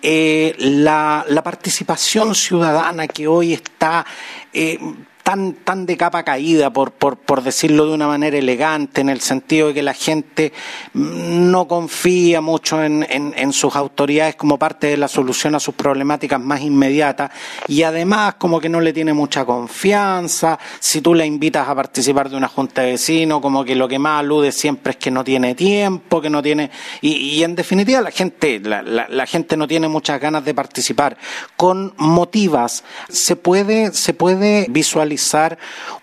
eh, 0.01 0.55
la, 0.59 1.25
la, 1.27 1.43
participación 1.43 2.35
ciudadana 2.35 3.07
que 3.07 3.27
hoy 3.27 3.53
está 3.53 4.05
eh, 4.53 4.79
tan, 5.27 5.55
tan 5.55 5.85
de 5.85 5.97
capa 5.97 6.23
caída, 6.23 6.71
por, 6.71 6.93
por, 6.93 7.17
por, 7.17 7.43
decirlo 7.43 7.85
de 7.85 7.93
una 7.93 8.07
manera 8.07 8.37
elegante, 8.37 9.01
en 9.01 9.09
el 9.09 9.19
sentido 9.19 9.67
de 9.67 9.73
que 9.73 9.83
la 9.83 9.93
gente 9.93 10.53
no 10.93 11.67
confía 11.67 12.39
mucho 12.39 12.81
en, 12.81 13.05
en, 13.09 13.51
sus 13.51 13.75
autoridades 13.75 14.37
como 14.37 14.57
parte 14.57 14.87
de 14.87 14.95
la 14.95 15.09
solución 15.09 15.53
a 15.53 15.59
sus 15.59 15.75
problemáticas 15.75 16.39
más 16.39 16.61
inmediatas 16.61 17.31
y 17.67 17.83
además 17.83 18.35
como 18.35 18.61
que 18.61 18.69
no 18.69 18.79
le 18.79 18.93
tiene 18.93 19.11
mucha 19.11 19.43
confianza. 19.43 20.57
Si 20.79 21.01
tú 21.01 21.13
la 21.13 21.25
invitas 21.25 21.67
a 21.67 21.75
participar 21.75 22.29
de 22.29 22.37
una 22.37 22.47
junta 22.47 22.83
de 22.83 22.91
vecinos, 22.91 23.41
como 23.41 23.65
que 23.65 23.75
lo 23.75 23.89
que 23.89 23.99
más 23.99 24.21
alude 24.21 24.53
siempre 24.53 24.91
es 24.91 24.97
que 24.97 25.11
no 25.11 25.25
tiene 25.25 25.55
tiempo, 25.55 26.21
que 26.21 26.29
no 26.29 26.41
tiene... 26.41 26.71
Y, 27.01 27.43
en 27.43 27.53
definitiva 27.53 27.99
la 27.99 28.11
gente, 28.11 28.61
la, 28.61 28.81
la 28.81 29.25
gente 29.25 29.57
no 29.57 29.67
tiene 29.67 29.89
muchas 29.89 30.21
ganas 30.21 30.45
de 30.45 30.53
participar. 30.53 31.17
Con 31.57 31.93
motivas 31.97 32.85
se 33.09 33.35
puede, 33.35 33.91
se 33.91 34.13
puede 34.13 34.67
visualizar 34.69 35.16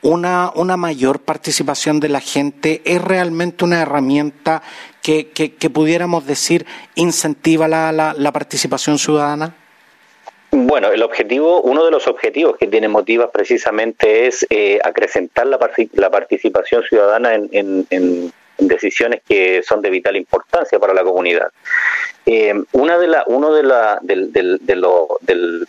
una, 0.02 0.52
una 0.54 0.76
mayor 0.76 1.20
participación 1.20 2.00
de 2.00 2.08
la 2.08 2.20
gente 2.20 2.82
es 2.84 3.02
realmente 3.02 3.64
una 3.64 3.82
herramienta 3.82 4.62
que, 5.02 5.30
que, 5.30 5.70
pudiéramos 5.70 6.26
decir 6.26 6.64
incentiva 6.94 7.68
la, 7.68 7.92
la, 7.92 8.32
participación 8.32 8.98
ciudadana? 8.98 9.54
Bueno, 10.50 10.90
el 10.92 11.02
objetivo, 11.02 11.60
uno 11.60 11.84
de 11.84 11.90
los 11.90 12.06
objetivos 12.06 12.56
que 12.56 12.68
tiene 12.68 12.88
Motivas 12.88 13.28
precisamente 13.32 14.26
es 14.26 14.46
eh, 14.48 14.78
acrecentar 14.82 15.46
la, 15.46 15.58
la, 15.92 16.10
participación 16.10 16.84
ciudadana 16.84 17.34
en, 17.34 17.86
en, 17.90 18.32
decisiones 18.56 19.20
que 19.28 19.62
son 19.62 19.82
de 19.82 19.90
vital 19.90 20.16
importancia 20.16 20.78
para 20.78 20.94
la 20.94 21.02
comunidad. 21.02 21.48
Eh, 22.24 22.54
una 22.72 22.96
de 22.98 23.08
la, 23.08 23.24
uno 23.26 23.52
de 23.52 23.62
la, 23.62 23.98
del, 24.00 24.32
del, 24.32 24.58
de 24.62 24.76
lo, 24.76 25.18
del, 25.20 25.66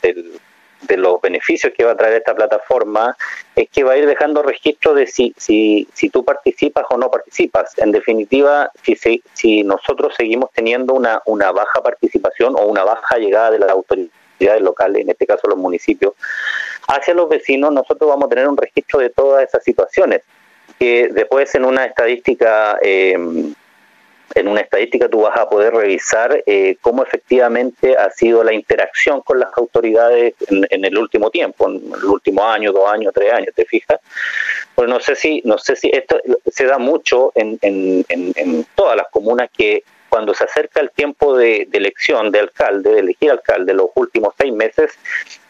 de 0.87 0.97
los 0.97 1.21
beneficios 1.21 1.73
que 1.75 1.83
va 1.83 1.91
a 1.91 1.97
traer 1.97 2.15
esta 2.15 2.35
plataforma 2.35 3.15
es 3.55 3.69
que 3.69 3.83
va 3.83 3.93
a 3.93 3.97
ir 3.97 4.05
dejando 4.05 4.43
registro 4.43 4.93
de 4.93 5.07
si, 5.07 5.33
si, 5.37 5.87
si 5.93 6.09
tú 6.09 6.23
participas 6.23 6.85
o 6.89 6.97
no 6.97 7.09
participas. 7.09 7.77
En 7.77 7.91
definitiva, 7.91 8.71
si, 8.83 8.95
si 9.33 9.63
nosotros 9.63 10.13
seguimos 10.15 10.51
teniendo 10.51 10.93
una, 10.93 11.21
una 11.25 11.51
baja 11.51 11.81
participación 11.81 12.55
o 12.55 12.65
una 12.65 12.83
baja 12.83 13.17
llegada 13.17 13.51
de 13.51 13.59
las 13.59 13.69
autoridades 13.69 14.61
locales, 14.61 15.01
en 15.01 15.09
este 15.09 15.25
caso 15.25 15.47
los 15.47 15.57
municipios, 15.57 16.13
hacia 16.87 17.13
los 17.13 17.29
vecinos, 17.29 17.71
nosotros 17.71 18.09
vamos 18.09 18.25
a 18.25 18.29
tener 18.29 18.47
un 18.47 18.57
registro 18.57 18.99
de 18.99 19.09
todas 19.09 19.43
esas 19.43 19.63
situaciones, 19.63 20.21
que 20.79 21.09
después 21.11 21.53
en 21.55 21.65
una 21.65 21.85
estadística... 21.85 22.77
Eh, 22.81 23.53
en 24.35 24.49
una 24.49 24.61
estadística 24.61 25.07
tú 25.07 25.21
vas 25.21 25.39
a 25.39 25.49
poder 25.49 25.73
revisar 25.73 26.43
eh, 26.45 26.77
cómo 26.81 27.03
efectivamente 27.03 27.97
ha 27.97 28.11
sido 28.11 28.43
la 28.43 28.53
interacción 28.53 29.21
con 29.21 29.39
las 29.39 29.49
autoridades 29.57 30.35
en, 30.49 30.85
el 30.85 30.97
último 30.97 31.31
tiempo, 31.31 31.69
en 31.69 31.81
el 31.93 32.03
último 32.03 32.45
año, 32.45 32.73
dos 32.73 32.91
años, 32.91 33.13
tres 33.15 33.31
años, 33.31 33.55
¿te 33.55 33.65
fijas? 33.65 33.99
Pues 34.75 34.89
no 34.89 34.99
sé 34.99 35.15
si, 35.15 35.41
no 35.45 35.57
sé 35.57 35.77
si 35.77 35.89
esto 35.91 36.19
se 36.51 36.65
da 36.65 36.77
mucho 36.77 37.31
en, 37.33 37.57
en, 37.61 38.05
en 38.09 38.65
todas 38.75 38.97
las 38.97 39.07
comunas 39.09 39.49
que 39.57 39.83
cuando 40.15 40.33
se 40.33 40.45
acerca 40.45 40.79
el 40.79 40.91
tiempo 40.91 41.37
de, 41.37 41.67
elección 41.73 42.31
de 42.31 42.39
alcalde, 42.39 42.89
de 42.93 42.99
elegir 42.99 43.31
alcalde, 43.31 43.73
los 43.73 43.89
últimos 43.95 44.33
seis 44.37 44.53
meses, 44.53 44.97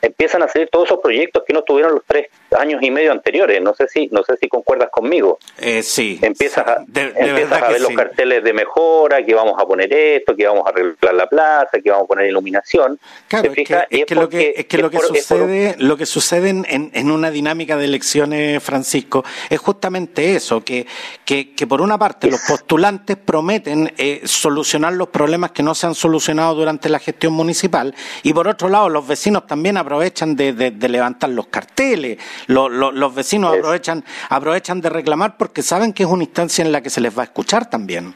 empiezan 0.05 0.43
a 0.43 0.47
salir 0.47 0.69
todos 0.71 0.85
esos 0.85 0.99
proyectos 0.99 1.43
que 1.45 1.53
no 1.53 1.63
tuvieron 1.63 1.93
los 1.93 2.03
tres 2.05 2.27
años 2.57 2.81
y 2.81 2.91
medio 2.91 3.11
anteriores. 3.11 3.61
No 3.61 3.73
sé 3.73 3.87
si, 3.87 4.07
no 4.11 4.23
sé 4.23 4.37
si 4.37 4.47
concuerdas 4.47 4.89
conmigo. 4.91 5.39
Eh, 5.57 5.81
sí. 5.81 6.19
Empiezas 6.21 6.67
a, 6.67 6.85
empiezas 6.85 7.61
a 7.61 7.69
ver 7.69 7.81
los 7.81 7.91
carteles 7.91 8.43
de 8.43 8.53
mejora, 8.53 9.23
que 9.25 9.33
vamos 9.33 9.55
a 9.59 9.65
poner 9.65 9.91
esto, 9.91 10.35
que 10.35 10.45
vamos 10.45 10.65
a 10.65 10.69
arreglar 10.69 11.13
la 11.15 11.27
plaza, 11.27 11.79
que 11.83 11.89
vamos 11.89 12.05
a 12.05 12.07
poner 12.07 12.27
iluminación. 12.27 12.99
Claro, 13.27 13.51
es 13.51 14.05
que, 14.05 14.15
lo 14.15 14.29
que, 14.29 14.53
es 14.55 14.65
que 14.65 14.77
lo 14.77 14.89
que 14.89 14.99
sucede, 14.99 15.75
lo 15.79 15.97
que 15.97 16.05
sucede 16.05 16.49
en, 16.49 16.65
en, 16.69 17.11
una 17.11 17.31
dinámica 17.31 17.77
de 17.77 17.85
elecciones, 17.85 18.61
Francisco, 18.61 19.23
es 19.49 19.59
justamente 19.59 20.35
eso, 20.35 20.63
que, 20.63 20.85
que, 21.25 21.53
que 21.53 21.67
por 21.67 21.81
una 21.81 21.97
parte 21.97 22.29
los 22.29 22.41
postulantes 22.41 23.17
prometen 23.17 23.93
eh, 23.97 24.21
solucionar 24.25 24.93
los 24.93 25.09
problemas 25.09 25.51
que 25.51 25.63
no 25.63 25.73
se 25.73 25.87
han 25.87 25.95
solucionado 25.95 26.55
durante 26.55 26.89
la 26.89 26.99
gestión 26.99 27.33
municipal 27.33 27.95
y 28.23 28.33
por 28.33 28.47
otro 28.47 28.69
lado 28.69 28.89
los 28.89 29.07
vecinos 29.07 29.47
también 29.47 29.77
aprovechan 29.77 29.94
de, 29.99 30.53
de, 30.53 30.89
levantar 30.89 31.29
los 31.29 31.47
carteles, 31.47 32.17
los, 32.47 32.71
los, 32.71 33.15
vecinos 33.15 33.57
aprovechan, 33.57 34.03
aprovechan 34.29 34.81
de 34.81 34.89
reclamar 34.89 35.37
porque 35.37 35.61
saben 35.61 35.93
que 35.93 36.03
es 36.03 36.09
una 36.09 36.23
instancia 36.23 36.63
en 36.63 36.71
la 36.71 36.81
que 36.81 36.89
se 36.89 37.01
les 37.01 37.17
va 37.17 37.21
a 37.21 37.25
escuchar 37.25 37.69
también. 37.69 38.15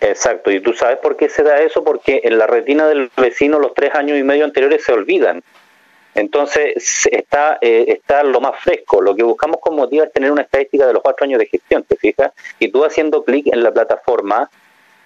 Exacto, 0.00 0.50
y 0.50 0.60
tú 0.60 0.72
sabes 0.72 0.98
por 0.98 1.16
qué 1.16 1.28
se 1.28 1.42
da 1.42 1.60
eso, 1.60 1.84
porque 1.84 2.22
en 2.24 2.38
la 2.38 2.46
retina 2.46 2.86
del 2.86 3.10
vecino 3.16 3.58
los 3.58 3.72
tres 3.74 3.94
años 3.94 4.18
y 4.18 4.24
medio 4.24 4.44
anteriores 4.44 4.82
se 4.84 4.92
olvidan. 4.92 5.42
Entonces 6.14 7.06
está, 7.10 7.58
eh, 7.60 7.84
está 7.88 8.22
lo 8.22 8.40
más 8.40 8.60
fresco. 8.60 9.00
Lo 9.00 9.14
que 9.14 9.22
buscamos 9.22 9.58
con 9.60 9.76
Motiva 9.76 10.04
es 10.04 10.12
tener 10.12 10.30
una 10.30 10.42
estadística 10.42 10.86
de 10.86 10.92
los 10.92 11.02
cuatro 11.02 11.24
años 11.24 11.38
de 11.38 11.46
gestión, 11.46 11.84
¿te 11.84 11.96
fijas? 11.96 12.32
Y 12.58 12.68
tú 12.68 12.84
haciendo 12.84 13.24
clic 13.24 13.46
en 13.46 13.62
la 13.62 13.72
plataforma 13.72 14.50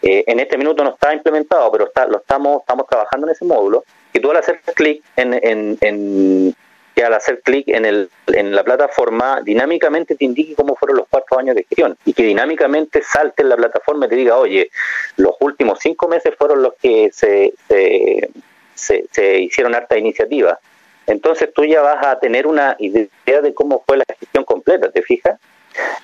Eh, 0.03 0.25
en 0.27 0.41
este 0.41 0.59
minuto 0.59 0.85
no 0.85 0.91
está 0.91 1.13
implementado, 1.15 1.73
pero 1.73 1.87
está, 1.87 2.07
lo 2.07 2.19
estamos, 2.19 2.61
estamos 2.61 2.87
trabajando 2.87 3.27
en 3.27 3.33
ese 3.33 3.45
módulo, 3.45 3.85
que 4.13 4.21
tú 4.21 4.31
al 4.31 4.39
hacer 4.39 4.61
clic 4.75 5.03
en, 5.17 5.35
en, 5.35 5.79
en 5.81 6.55
que 6.97 7.05
al 7.05 7.13
hacer 7.13 7.43
clic 7.43 7.69
en, 7.69 7.85
el, 7.85 8.09
en 8.29 8.57
la 8.57 8.65
plataforma, 8.65 9.43
dinámicamente 9.43 10.15
te 10.15 10.25
indique 10.25 10.55
cómo 10.55 10.77
fueron 10.77 10.97
los 10.97 11.07
cuatro 11.11 11.39
años 11.39 11.55
de 11.55 11.65
gestión 11.65 11.99
y 12.07 12.15
que 12.15 12.23
dinámicamente 12.23 13.03
salte 13.03 13.43
en 13.43 13.51
la 13.51 13.57
plataforma 13.57 14.07
y 14.07 14.09
te 14.09 14.17
diga, 14.17 14.39
oye, 14.39 14.71
los 15.17 15.35
últimos 15.41 15.79
cinco 15.79 16.09
meses 16.09 16.35
fueron 16.39 16.63
los 16.63 16.73
que 16.81 17.11
se, 17.13 17.53
se, 17.69 19.05
se, 19.11 19.41
hicieron 19.41 19.75
harta 19.75 19.99
iniciativa. 19.99 20.59
Entonces 21.07 21.53
tú 21.55 21.67
ya 21.67 21.83
vas 21.83 22.05
a 22.07 22.19
tener 22.19 22.47
una 22.47 22.77
idea 22.79 23.43
de 23.43 23.53
cómo 23.53 23.85
fue 23.87 23.99
la 23.99 24.05
gestión 24.19 24.45
completa, 24.45 24.91
¿te 24.91 25.03
fijas? 25.03 25.39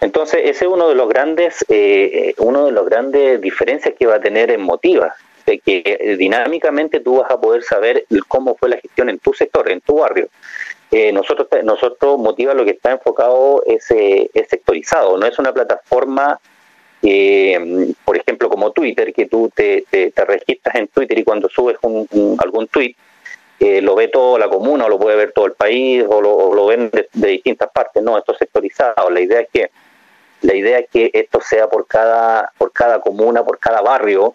Entonces 0.03 0.43
ese 0.45 0.67
es 0.67 0.71
uno 0.71 0.91
de 0.91 0.95
los 0.95 1.09
grandes, 1.09 1.65
eh, 1.71 2.35
uno 2.37 2.67
de 2.67 2.73
los 2.73 2.85
grandes 2.85 3.41
diferencias 3.41 3.95
que 3.99 4.05
va 4.05 4.17
a 4.17 4.21
tener 4.21 4.51
en 4.51 4.61
Motiva, 4.61 5.15
de 5.45 5.59
que 5.59 5.83
eh, 5.85 6.17
dinámicamente 6.17 7.01
tú 7.01 7.21
vas 7.21 7.31
a 7.31 7.41
poder 7.41 7.63
saber 7.63 8.07
cómo 8.29 8.55
fue 8.57 8.71
la 8.71 8.79
gestión 8.79 9.09
en 9.09 9.19
tu 9.19 9.33
sector, 9.33 9.71
en 9.71 9.81
tu 9.81 9.99
barrio. 9.99 10.29
Eh, 10.91 11.13
nosotros, 11.13 11.49
nosotros 11.65 12.19
Motiva 12.19 12.55
lo 12.55 12.65
que 12.65 12.73
está 12.73 12.93
enfocado 12.93 13.63
es, 13.67 13.87
es 13.91 14.49
sectorizado, 14.49 15.17
no 15.17 15.27
es 15.27 15.39
una 15.39 15.53
plataforma 15.53 16.39
por 18.05 18.17
ejemplo, 18.17 18.49
como 18.49 18.71
Twitter, 18.71 19.13
que 19.13 19.27
tú 19.27 19.51
te, 19.53 19.85
te, 19.91 20.13
registras 20.25 20.77
en 20.77 20.87
Twitter 20.87 21.19
y 21.19 21.25
cuando 21.25 21.49
subes 21.49 21.77
un, 21.83 22.37
algún 22.39 22.69
tweet, 22.69 22.95
eh, 23.59 23.81
lo 23.81 23.95
ve 23.95 24.09
toda 24.09 24.39
la 24.39 24.49
comuna 24.49 24.87
o 24.87 24.89
lo 24.89 24.99
puede 24.99 25.17
ver 25.17 25.33
todo 25.33 25.47
el 25.47 25.53
país 25.53 26.05
o 26.09 26.21
lo, 26.21 26.67
ven 26.67 26.91
de, 26.91 27.29
distintas 27.29 27.71
partes. 27.71 28.03
No, 28.03 28.19
esto 28.19 28.33
es 28.33 28.39
sectorizado. 28.39 29.11
La 29.11 29.21
idea 29.21 29.41
es 29.41 29.49
que 29.53 29.71
la 30.43 30.55
idea 30.55 30.79
es 30.81 30.91
que 30.91 31.11
esto 31.13 31.41
sea 31.41 31.69
por 31.69 31.87
cada 31.87 32.51
por 32.59 32.73
cada 32.73 33.01
comuna, 33.01 33.45
por 33.45 33.61
cada 33.61 33.81
barrio, 33.81 34.35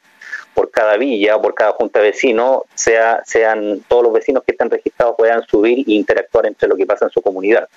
por 0.58 0.72
cada 0.72 0.98
villa, 0.98 1.40
por 1.40 1.54
cada 1.54 1.74
junta 1.74 2.00
de 2.00 2.06
vecinos, 2.08 2.64
sea, 2.74 3.22
sean 3.24 3.82
todos 3.88 4.02
los 4.06 4.12
vecinos 4.12 4.42
que 4.44 4.54
están 4.54 4.72
registrados 4.72 5.16
puedan 5.16 5.46
subir 5.46 5.88
e 5.88 5.94
interactuar 5.94 6.48
entre 6.48 6.68
lo 6.68 6.76
que 6.76 6.88
pasa 6.88 7.06
en 7.06 7.12
su 7.12 7.22
comunidad. 7.22 7.70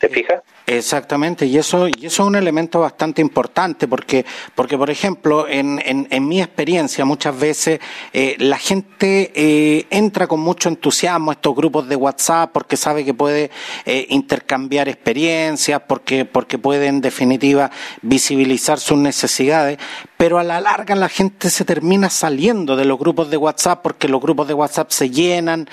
¿Te 0.00 0.08
fijas? 0.08 0.42
Exactamente, 0.66 1.46
y 1.46 1.56
eso, 1.56 1.88
y 1.88 2.06
eso 2.06 2.22
es 2.22 2.28
un 2.28 2.36
elemento 2.36 2.80
bastante 2.80 3.22
importante 3.22 3.88
porque, 3.88 4.26
porque 4.54 4.76
por 4.76 4.90
ejemplo, 4.90 5.48
en, 5.48 5.80
en, 5.84 6.28
mi 6.28 6.42
experiencia 6.42 7.06
muchas 7.06 7.38
veces 7.38 7.80
eh, 8.12 8.36
la 8.38 8.58
gente 8.58 9.32
eh, 9.34 9.86
entra 9.88 10.26
con 10.26 10.40
mucho 10.40 10.68
entusiasmo 10.68 11.30
a 11.30 11.34
estos 11.34 11.54
grupos 11.54 11.88
de 11.88 11.96
WhatsApp 11.96 12.50
porque 12.52 12.76
sabe 12.76 13.04
que 13.04 13.14
puede 13.14 13.50
eh, 13.86 14.06
intercambiar 14.10 14.88
experiencias, 14.88 15.80
porque, 15.88 16.26
porque 16.26 16.58
puede 16.58 16.86
en 16.88 17.00
definitiva 17.00 17.70
visibilizar 18.02 18.78
sus 18.78 18.98
necesidades, 18.98 19.78
pero 20.18 20.38
a 20.38 20.44
la 20.44 20.60
larga 20.60 20.94
la 20.94 21.08
gente 21.08 21.48
se 21.48 21.64
termina 21.64 22.10
saliendo 22.10 22.76
de 22.76 22.84
los 22.84 22.98
grupos 22.98 23.30
de 23.30 23.38
WhatsApp 23.38 23.80
porque 23.82 24.06
los 24.06 24.20
grupos 24.20 24.46
de 24.46 24.52
WhatsApp 24.54 24.90
se 24.90 25.08
llenan 25.08 25.66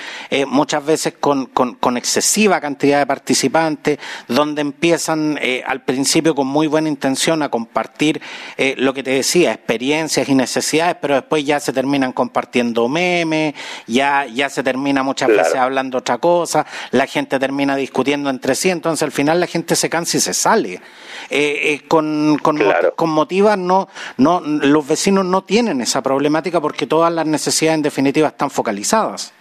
muchas 0.47 0.85
veces 0.85 1.15
con, 1.19 1.47
con, 1.47 1.75
con 1.75 1.97
excesiva 1.97 2.61
cantidad 2.61 2.99
de 2.99 3.05
participantes, 3.05 3.99
donde 4.27 4.61
empiezan 4.61 5.37
eh, 5.41 5.63
al 5.65 5.81
principio 5.83 6.35
con 6.35 6.47
muy 6.47 6.67
buena 6.67 6.87
intención 6.87 7.41
a 7.41 7.49
compartir 7.49 8.21
eh, 8.57 8.75
lo 8.77 8.93
que 8.93 9.03
te 9.03 9.11
decía, 9.11 9.51
experiencias 9.51 10.29
y 10.29 10.35
necesidades, 10.35 10.97
pero 11.01 11.15
después 11.15 11.43
ya 11.45 11.59
se 11.59 11.73
terminan 11.73 12.13
compartiendo 12.13 12.87
memes, 12.87 13.53
ya, 13.87 14.25
ya 14.25 14.49
se 14.49 14.63
termina 14.63 15.03
muchas 15.03 15.29
veces 15.29 15.55
hablando 15.55 15.97
otra 15.97 16.17
cosa, 16.17 16.65
la 16.91 17.07
gente 17.07 17.39
termina 17.39 17.75
discutiendo 17.75 18.29
entre 18.29 18.55
sí, 18.55 18.69
entonces 18.69 19.03
al 19.03 19.11
final 19.11 19.39
la 19.39 19.47
gente 19.47 19.75
se 19.75 19.89
cansa 19.89 20.17
y 20.17 20.19
se 20.19 20.33
sale. 20.33 20.81
Eh, 21.29 21.81
con, 21.87 22.37
con, 22.41 22.59
con 22.95 23.09
motivas 23.09 23.57
no, 23.57 23.87
no, 24.17 24.34
los 24.41 24.87
vecinos 24.87 25.25
no 25.25 25.43
tienen 25.43 25.81
esa 25.81 26.01
problemática 26.01 26.61
porque 26.61 26.87
todas 26.87 27.11
las 27.11 27.25
necesidades 27.25 27.75
en 27.75 27.81
definitiva 27.83 28.27
están 28.29 28.49
focalizadas. 28.49 29.33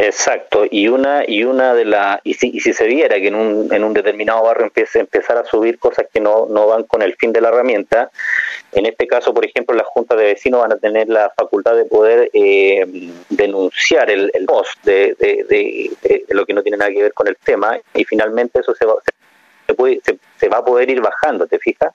Exacto, 0.00 0.64
y 0.70 0.86
una 0.86 1.24
y 1.26 1.42
una 1.42 1.74
de 1.74 1.84
las 1.84 2.20
y 2.22 2.34
si, 2.34 2.60
si 2.60 2.72
se 2.72 2.86
viera 2.86 3.16
que 3.16 3.26
en 3.26 3.34
un, 3.34 3.74
en 3.74 3.82
un 3.82 3.92
determinado 3.92 4.44
barrio 4.44 4.66
empiece 4.66 5.00
empezar 5.00 5.36
a 5.38 5.44
subir 5.44 5.80
cosas 5.80 6.06
que 6.14 6.20
no, 6.20 6.46
no 6.46 6.68
van 6.68 6.84
con 6.84 7.02
el 7.02 7.16
fin 7.16 7.32
de 7.32 7.40
la 7.40 7.48
herramienta, 7.48 8.08
en 8.70 8.86
este 8.86 9.08
caso, 9.08 9.34
por 9.34 9.44
ejemplo, 9.44 9.74
las 9.74 9.88
juntas 9.88 10.16
de 10.16 10.24
vecinos 10.24 10.60
van 10.60 10.72
a 10.72 10.78
tener 10.78 11.08
la 11.08 11.32
facultad 11.36 11.74
de 11.74 11.84
poder 11.84 12.30
eh, 12.32 13.10
denunciar 13.28 14.08
el, 14.08 14.30
el 14.34 14.46
post 14.46 14.84
de, 14.84 15.16
de, 15.18 15.44
de, 15.48 16.24
lo 16.28 16.46
que 16.46 16.54
no 16.54 16.62
tiene 16.62 16.78
nada 16.78 16.92
que 16.92 17.02
ver 17.02 17.12
con 17.12 17.26
el 17.26 17.36
tema 17.36 17.76
y 17.92 18.04
finalmente 18.04 18.60
eso 18.60 18.76
se 18.76 18.86
va, 18.86 18.94
se, 19.04 19.10
puede, 19.74 20.00
se, 20.02 20.48
va 20.48 20.58
a 20.58 20.64
poder 20.64 20.90
ir 20.90 21.00
bajando, 21.00 21.46
¿te 21.46 21.58
fijas? 21.58 21.92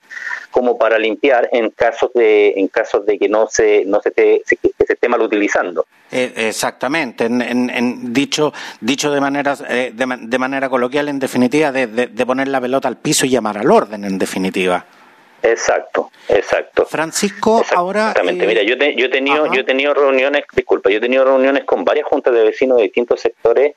Como 0.52 0.78
para 0.78 0.98
limpiar 0.98 1.50
en 1.52 1.70
casos 1.72 2.12
de 2.14 2.54
en 2.56 2.68
casos 2.68 3.06
de 3.06 3.18
que 3.18 3.30
no 3.30 3.48
se 3.48 3.86
no 3.86 4.02
se 4.02 4.10
esté, 4.10 4.42
se, 4.46 4.58
se 4.58 4.94
esté 4.94 5.10
mal 5.10 5.22
utilizando. 5.22 5.86
Eh, 6.12 6.32
exactamente, 6.36 7.26
en, 7.26 8.14
dicho 8.14 8.54
dicho 8.80 9.12
de 9.12 9.20
manera 9.20 9.56
eh, 9.70 9.92
de, 9.94 10.38
manera 10.38 10.70
coloquial, 10.70 11.10
en 11.10 11.20
definitiva, 11.20 11.72
de, 11.72 11.88
de 11.88 12.26
poner 12.26 12.48
la 12.48 12.62
pelota 12.62 12.88
al 12.88 12.98
piso 12.98 13.26
y 13.26 13.30
llamar 13.30 13.58
al 13.58 13.72
orden, 13.72 14.06
en 14.06 14.18
definitiva. 14.18 14.86
Exacto, 15.46 16.10
exacto. 16.30 16.86
Francisco, 16.86 17.66
ahora. 17.76 18.12
Exactamente, 18.12 18.48
mira, 18.48 18.64
yo, 18.64 18.76
yo, 18.78 19.06
he 19.08 19.10
tenido, 19.10 19.52
yo 19.54 19.60
he 19.60 19.64
tenido 19.66 19.94
reuniones, 19.94 20.46
disculpa, 20.56 20.90
yo 20.90 21.00
he 21.00 21.02
tenido 21.02 21.26
reuniones 21.26 21.66
con 21.66 21.84
varias 21.84 22.08
juntas 22.08 22.34
de 22.34 22.44
vecinos 22.44 22.78
de 22.78 22.84
distintos 22.84 23.20
sectores 23.20 23.76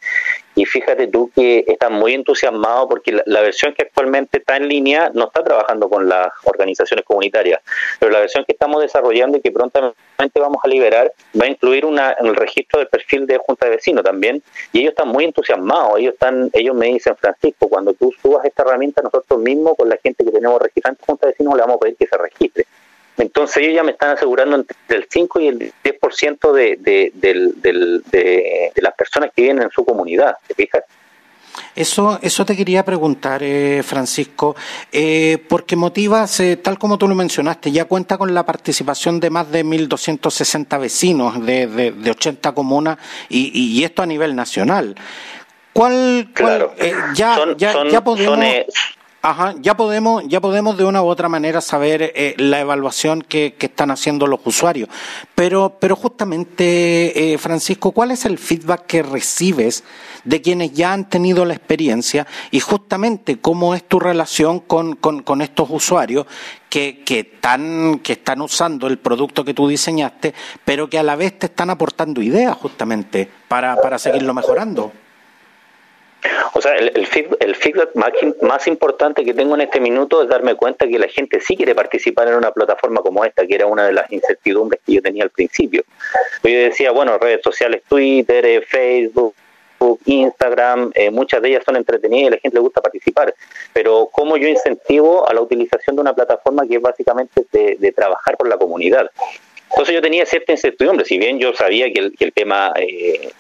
y 0.55 0.65
fíjate 0.65 1.09
tú 1.09 1.31
que 1.35 1.65
están 1.67 1.93
muy 1.93 2.15
entusiasmados 2.15 2.87
porque 2.89 3.21
la, 3.27 3.41
versión 3.43 3.75
que 3.75 3.83
actualmente 3.83 4.39
está 4.39 4.57
en 4.57 4.69
línea 4.69 5.11
no 5.13 5.27
está 5.27 5.45
trabajando 5.45 5.91
con 5.91 6.09
las 6.09 6.29
organizaciones 6.45 7.05
comunitarias, 7.05 7.61
pero 7.99 8.11
la 8.13 8.21
versión 8.21 8.45
que 8.45 8.53
estamos 8.53 8.81
desarrollando 8.81 9.37
y 9.37 9.43
que 9.43 9.51
prontamente 9.51 9.97
vamos 10.41 10.59
a 10.65 10.69
liberar 10.69 11.13
va 11.39 11.45
a 11.45 11.49
incluir 11.49 11.85
una, 11.85 12.13
el 12.13 12.35
registro 12.35 12.79
del 12.79 12.89
perfil 12.89 13.27
de 13.27 13.39
junta 13.39 13.67
de 13.67 13.73
vecinos 13.73 14.03
también 14.03 14.43
y 14.73 14.81
ellos 14.81 14.93
están 14.93 15.09
muy 15.09 15.25
entusiasmados, 15.25 15.99
ellos 15.99 16.15
están 16.15 16.49
ellos 16.55 16.75
me 16.75 16.87
dicen, 16.87 17.15
Francisco, 17.17 17.69
cuando 17.69 17.93
tú 17.93 18.13
subas 18.23 18.45
esta 18.45 18.63
herramienta 18.63 19.03
nosotros 19.03 19.41
mismos 19.41 19.75
con 19.77 19.89
la 19.89 19.99
gente 20.03 20.25
que 20.25 20.31
tenemos 20.31 20.63
registrante 20.63 21.03
junta 21.05 21.27
de 21.27 21.33
vecinos 21.33 21.56
le 21.57 21.63
vamos 21.63 21.77
a 21.77 21.81
pedir 21.81 21.97
que 21.97 22.07
se 22.07 22.17
registre. 22.17 22.67
Entonces 23.19 23.57
ellos 23.59 23.75
ya 23.75 23.83
me 23.83 23.93
están 23.93 24.11
asegurando 24.11 24.57
entre 24.57 24.99
el 24.99 25.07
5 25.09 25.41
y 25.41 25.49
el 25.49 25.73
10% 25.83 26.53
de, 26.53 26.77
de, 26.79 27.13
de, 27.15 28.73
de, 28.75 28.83
las 28.83 28.95
personas 28.95 29.31
que 29.35 29.43
viven 29.43 29.63
en 29.63 29.71
su 29.71 29.85
comunidad, 29.85 30.37
¿te 30.47 30.55
fijas? 30.55 30.85
Eso, 31.75 32.19
eso 32.21 32.45
te 32.45 32.55
quería 32.55 32.85
preguntar, 32.85 33.43
eh, 33.43 33.83
Francisco, 33.83 34.55
eh, 34.93 35.39
porque 35.49 35.77
Motivas, 35.77 36.41
eh, 36.41 36.57
tal 36.57 36.79
como 36.79 36.99
tú 36.99 37.09
lo 37.09 37.15
mencionaste, 37.15 37.73
ya 37.73 37.87
cuenta 37.87 38.19
con 38.19 38.35
la 38.35 38.45
participación 38.45 39.21
de 39.21 39.31
más 39.31 39.51
de 39.51 39.65
1.260 39.65 40.79
vecinos 40.79 41.45
de, 41.45 41.67
de, 41.67 42.11
80 42.11 42.53
comunas 42.53 42.99
y, 43.31 43.79
y, 43.79 43.85
esto 43.85 44.03
a 44.03 44.07
nivel 44.07 44.37
nacional. 44.37 44.95
¿Cuál, 45.73 46.29
claro. 46.35 46.75
ya, 47.15 47.39
ya, 47.57 47.89
ya 47.89 48.05
podemos... 48.05 48.39
Ajá, 49.23 49.55
ya 49.59 49.77
podemos, 49.77 50.23
ya 50.29 50.41
podemos 50.41 50.77
de 50.77 50.85
una 50.85 51.03
u 51.03 51.07
otra 51.07 51.29
manera 51.29 51.61
saber 51.61 52.13
eh, 52.15 52.35
la 52.39 52.61
evaluación 52.61 53.23
que, 53.23 53.57
están 53.59 53.91
haciendo 53.91 54.29
los 54.29 54.39
usuarios. 54.45 54.89
Pero, 55.35 55.79
pero 55.81 55.97
justamente, 55.97 57.33
eh, 57.33 57.39
Francisco, 57.39 57.91
¿cuál 57.91 58.13
es 58.13 58.25
el 58.25 58.39
feedback 58.39 58.87
que 58.87 59.03
recibes 59.03 59.83
de 60.23 60.41
quienes 60.43 60.73
ya 60.75 60.93
han 60.93 61.09
tenido 61.09 61.45
la 61.45 61.55
experiencia 61.55 62.27
y 62.53 62.61
justamente 62.61 63.41
cómo 63.41 63.75
es 63.75 63.83
tu 63.83 63.99
relación 63.99 64.61
con, 64.61 64.95
con, 64.95 65.43
estos 65.43 65.71
usuarios 65.71 66.27
que, 66.69 67.03
que, 67.05 67.21
están, 67.21 68.01
que 68.05 68.13
están 68.13 68.41
usando 68.41 68.87
el 68.87 68.99
producto 68.99 69.45
que 69.45 69.55
tú 69.55 69.67
diseñaste, 69.67 70.35
pero 70.65 70.89
que 70.89 70.99
a 70.99 71.03
la 71.03 71.17
vez 71.17 71.39
te 71.39 71.47
están 71.47 71.71
aportando 71.71 72.23
ideas 72.23 72.57
justamente 72.57 73.29
para, 73.49 73.77
para 73.77 73.99
seguirlo 73.99 74.35
mejorando? 74.35 74.93
O 76.53 76.61
sea, 76.61 76.75
el, 76.75 76.93
el, 76.95 77.07
feedback, 77.55 77.95
más, 78.43 78.67
importante 78.67 79.25
que 79.25 79.35
tengo 79.35 79.55
en 79.55 79.63
este 79.63 79.81
minuto 79.81 80.23
es 80.23 80.29
darme 80.29 80.55
cuenta 80.55 80.87
que 80.87 80.99
la 80.99 81.09
gente 81.09 81.41
sí 81.41 81.57
quiere 81.57 81.75
participar 81.75 82.29
en 82.29 82.35
una 82.35 82.53
plataforma 82.53 83.01
como 83.01 83.25
esta, 83.25 83.47
que 83.47 83.55
era 83.55 83.67
una 83.67 83.87
de 83.87 83.93
las 83.93 84.11
incertidumbres 84.11 84.81
que 84.85 84.95
yo 84.95 85.03
tenía 85.03 85.25
al 85.25 85.31
principio. 85.31 85.85
Yo 86.43 86.51
decía, 86.51 86.91
bueno, 86.93 87.19
redes 87.19 87.43
sociales, 87.43 87.83
Twitter, 87.89 88.45
eh, 88.47 88.63
Facebook, 88.63 89.35
Instagram, 90.05 90.91
eh, 90.95 91.11
muchas 91.11 91.43
de 91.43 91.51
ellas 91.51 91.63
son 91.65 91.77
entretenidas 91.77 92.23
y 92.23 92.27
a 92.27 92.31
la 92.31 92.39
gente 92.39 92.57
le 92.57 92.61
gusta 92.61 92.81
participar, 92.81 93.35
pero 93.73 94.09
¿cómo 94.13 94.37
yo 94.37 94.49
incentivo 94.49 95.29
a 95.29 95.35
la 95.35 95.41
utilización 95.41 95.97
de 95.97 96.03
una 96.03 96.15
plataforma 96.15 96.67
que 96.67 96.77
es 96.77 96.83
básicamente 96.83 97.45
de, 97.53 97.93
trabajar 97.93 98.37
con 98.37 98.49
la 98.49 98.57
comunidad? 98.57 99.11
Entonces 99.71 99.95
yo 99.95 100.01
tenía 100.01 100.25
cierta 100.27 100.53
incertidumbre, 100.53 101.05
si 101.05 101.19
bien 101.19 101.39
yo 101.39 101.53
sabía 101.55 101.93
que 101.93 102.13
el, 102.19 102.33
tema 102.33 102.73
eh, 102.77 103.31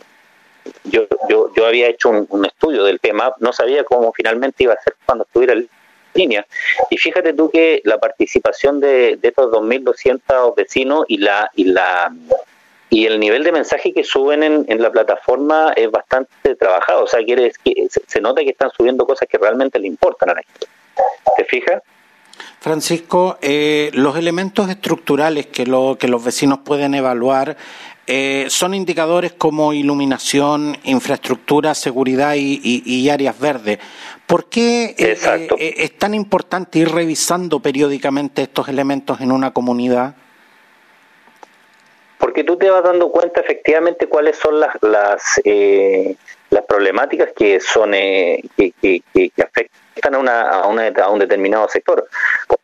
yo, 0.91 1.07
yo, 1.29 1.53
yo 1.55 1.67
había 1.67 1.89
hecho 1.89 2.11
un, 2.11 2.45
estudio 2.45 2.85
del 2.85 3.01
tema, 3.01 3.35
no 3.41 3.53
sabía 3.53 3.85
cómo 3.85 4.13
finalmente 4.13 4.65
iba 4.65 4.75
a 4.75 4.83
ser 4.83 4.95
cuando 5.05 5.25
estuviera 5.25 5.55
en 5.55 5.69
línea. 6.15 6.47
Y 6.91 6.99
fíjate 6.99 7.33
tú 7.35 7.51
que 7.51 7.83
la 7.85 7.99
participación 7.99 8.81
de, 8.81 9.17
de 9.17 9.29
estos 9.29 9.51
2.200 9.53 10.55
vecinos 10.55 11.05
y 11.09 11.19
la 11.19 11.51
y 11.55 11.65
la 11.65 12.15
y 12.89 13.07
el 13.07 13.19
nivel 13.19 13.43
de 13.43 13.53
mensaje 13.53 13.93
que 13.93 14.05
suben 14.05 14.43
en, 14.43 14.65
en 14.69 14.81
la 14.81 14.91
plataforma 14.91 15.73
es 15.77 15.91
bastante 15.91 16.55
trabajado. 16.55 17.05
O 17.05 17.07
sea, 17.07 17.23
quiere, 17.25 17.53
se, 17.91 18.03
se 18.07 18.21
nota 18.21 18.43
que 18.43 18.51
están 18.51 18.71
subiendo 18.71 19.07
cosas 19.07 19.29
que 19.29 19.39
realmente 19.39 19.79
le 19.79 19.89
importan 19.89 20.31
a 20.31 20.35
la 20.35 20.43
gente. 20.43 20.67
¿Te 21.37 21.45
fijas? 21.45 21.83
Francisco, 22.61 23.39
eh, 23.41 23.91
los 23.95 24.17
elementos 24.17 24.69
estructurales 24.69 25.47
que, 25.47 25.67
lo, 25.67 25.97
que 25.99 26.09
los 26.09 26.25
vecinos 26.25 26.61
pueden 26.65 26.95
evaluar 26.95 27.57
eh, 28.09 28.47
son 28.51 28.73
indicadores 28.75 29.33
como 29.33 29.73
iluminación, 29.73 30.77
infraestructura, 30.85 31.75
seguridad 31.75 32.35
y, 32.37 33.11
áreas 33.11 33.39
verdes. 33.41 33.81
¿Por 34.27 34.49
qué 34.49 34.95
eh, 34.97 35.19
eh, 35.59 35.75
es 35.79 35.99
tan 35.99 36.15
importante 36.15 36.79
ir 36.79 36.89
revisando 36.89 37.59
periódicamente 37.59 38.43
estos 38.43 38.69
elementos 38.69 39.21
en 39.21 39.33
una 39.33 39.53
comunidad? 39.53 40.15
Porque 42.19 42.45
tú 42.45 42.57
te 42.57 42.71
vas 42.71 42.85
dando 42.85 43.11
cuenta 43.11 43.41
efectivamente 43.41 44.07
cuáles 44.07 44.37
son 44.37 44.61
las 44.61 44.77
las, 44.83 45.41
las 46.51 46.65
problemáticas 46.65 47.31
que 47.37 47.59
son 47.59 47.91
que, 47.91 48.43
que, 48.81 49.33
afectan 49.43 49.86
a, 50.03 50.19
una, 50.19 50.43
a, 50.43 50.61
a, 50.61 51.11
un 51.11 51.19
determinado 51.19 51.69
sector. 51.69 52.07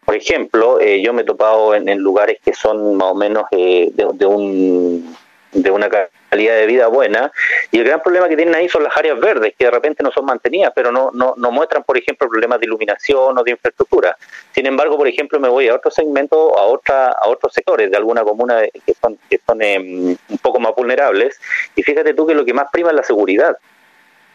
Por 0.04 0.14
ejemplo, 0.14 0.80
yo 0.80 1.12
me 1.12 1.22
he 1.22 1.24
topado 1.24 1.74
en, 1.74 1.98
lugares 1.98 2.38
que 2.44 2.52
son 2.54 2.96
más 2.96 3.12
o 3.12 3.14
menos 3.14 3.44
de 3.50 4.26
un 4.26 5.16
de 5.52 5.70
una 5.70 5.88
calidad 5.88 6.56
de 6.56 6.66
vida 6.66 6.86
buena 6.86 7.30
y 7.70 7.78
el 7.78 7.84
gran 7.84 8.02
problema 8.02 8.28
que 8.28 8.36
tienen 8.36 8.54
ahí 8.54 8.68
son 8.68 8.82
las 8.82 8.96
áreas 8.96 9.20
verdes 9.20 9.54
que 9.56 9.66
de 9.66 9.70
repente 9.70 10.02
no 10.02 10.10
son 10.10 10.24
mantenidas 10.24 10.72
pero 10.74 10.90
no, 10.90 11.10
no, 11.12 11.34
no 11.36 11.50
muestran 11.50 11.84
por 11.84 11.98
ejemplo 11.98 12.28
problemas 12.28 12.58
de 12.58 12.66
iluminación 12.66 13.36
o 13.36 13.44
de 13.44 13.50
infraestructura 13.50 14.16
sin 14.52 14.66
embargo 14.66 14.96
por 14.96 15.06
ejemplo 15.06 15.38
me 15.38 15.48
voy 15.48 15.68
a 15.68 15.74
otro 15.74 15.90
segmento 15.90 16.58
a 16.58 16.62
otra 16.62 17.08
a 17.08 17.28
otros 17.28 17.52
sectores 17.52 17.90
de 17.90 17.96
alguna 17.96 18.24
comuna 18.24 18.62
que 18.62 18.94
son 18.94 19.18
que 19.28 19.40
son 19.46 19.60
em, 19.60 20.16
un 20.28 20.38
poco 20.38 20.58
más 20.58 20.74
vulnerables 20.74 21.38
y 21.76 21.82
fíjate 21.82 22.14
tú 22.14 22.26
que 22.26 22.34
lo 22.34 22.46
que 22.46 22.54
más 22.54 22.68
prima 22.72 22.90
es 22.90 22.96
la 22.96 23.04
seguridad 23.04 23.58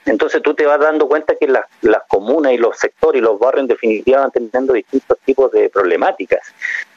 entonces 0.07 0.41
tú 0.41 0.53
te 0.53 0.65
vas 0.65 0.79
dando 0.79 1.07
cuenta 1.07 1.35
que 1.35 1.47
las, 1.47 1.65
las 1.81 2.03
comunas 2.07 2.53
y 2.53 2.57
los 2.57 2.77
sectores 2.77 3.19
y 3.19 3.23
los 3.23 3.37
barrios 3.37 3.63
en 3.63 3.67
definitiva 3.67 4.21
van 4.21 4.31
teniendo 4.31 4.73
distintos 4.73 5.17
tipos 5.25 5.51
de 5.51 5.69
problemáticas. 5.69 6.41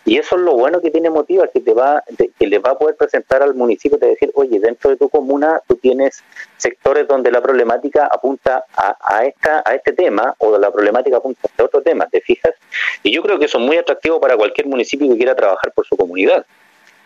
Y 0.04 0.16
eso 0.16 0.36
es 0.36 0.42
lo 0.42 0.54
bueno 0.54 0.80
que 0.80 0.90
tiene 0.90 1.10
Motiva, 1.10 1.46
que 1.48 1.60
te 1.60 1.74
va, 1.74 2.02
que 2.38 2.46
le 2.46 2.58
va 2.58 2.70
a 2.70 2.78
poder 2.78 2.96
presentar 2.96 3.42
al 3.42 3.54
municipio, 3.54 3.98
de 3.98 4.08
decir, 4.08 4.30
oye, 4.34 4.58
dentro 4.58 4.90
de 4.90 4.96
tu 4.96 5.08
comuna 5.08 5.60
tú 5.68 5.76
tienes 5.76 6.22
sectores 6.56 7.06
donde 7.06 7.30
la 7.30 7.40
problemática 7.42 8.08
apunta 8.10 8.64
a, 8.76 8.96
a, 9.00 9.24
esta, 9.26 9.62
a 9.64 9.74
este 9.74 9.92
tema 9.92 10.34
o 10.38 10.56
la 10.58 10.70
problemática 10.70 11.18
apunta 11.18 11.48
a 11.58 11.64
otro 11.64 11.82
tema, 11.82 12.06
¿te 12.06 12.20
fijas? 12.20 12.54
Y 13.02 13.12
yo 13.12 13.22
creo 13.22 13.38
que 13.38 13.44
eso 13.44 13.58
es 13.58 13.64
muy 13.64 13.76
atractivo 13.76 14.20
para 14.20 14.36
cualquier 14.36 14.66
municipio 14.66 15.08
que 15.08 15.16
quiera 15.16 15.34
trabajar 15.34 15.72
por 15.72 15.86
su 15.86 15.96
comunidad. 15.96 16.46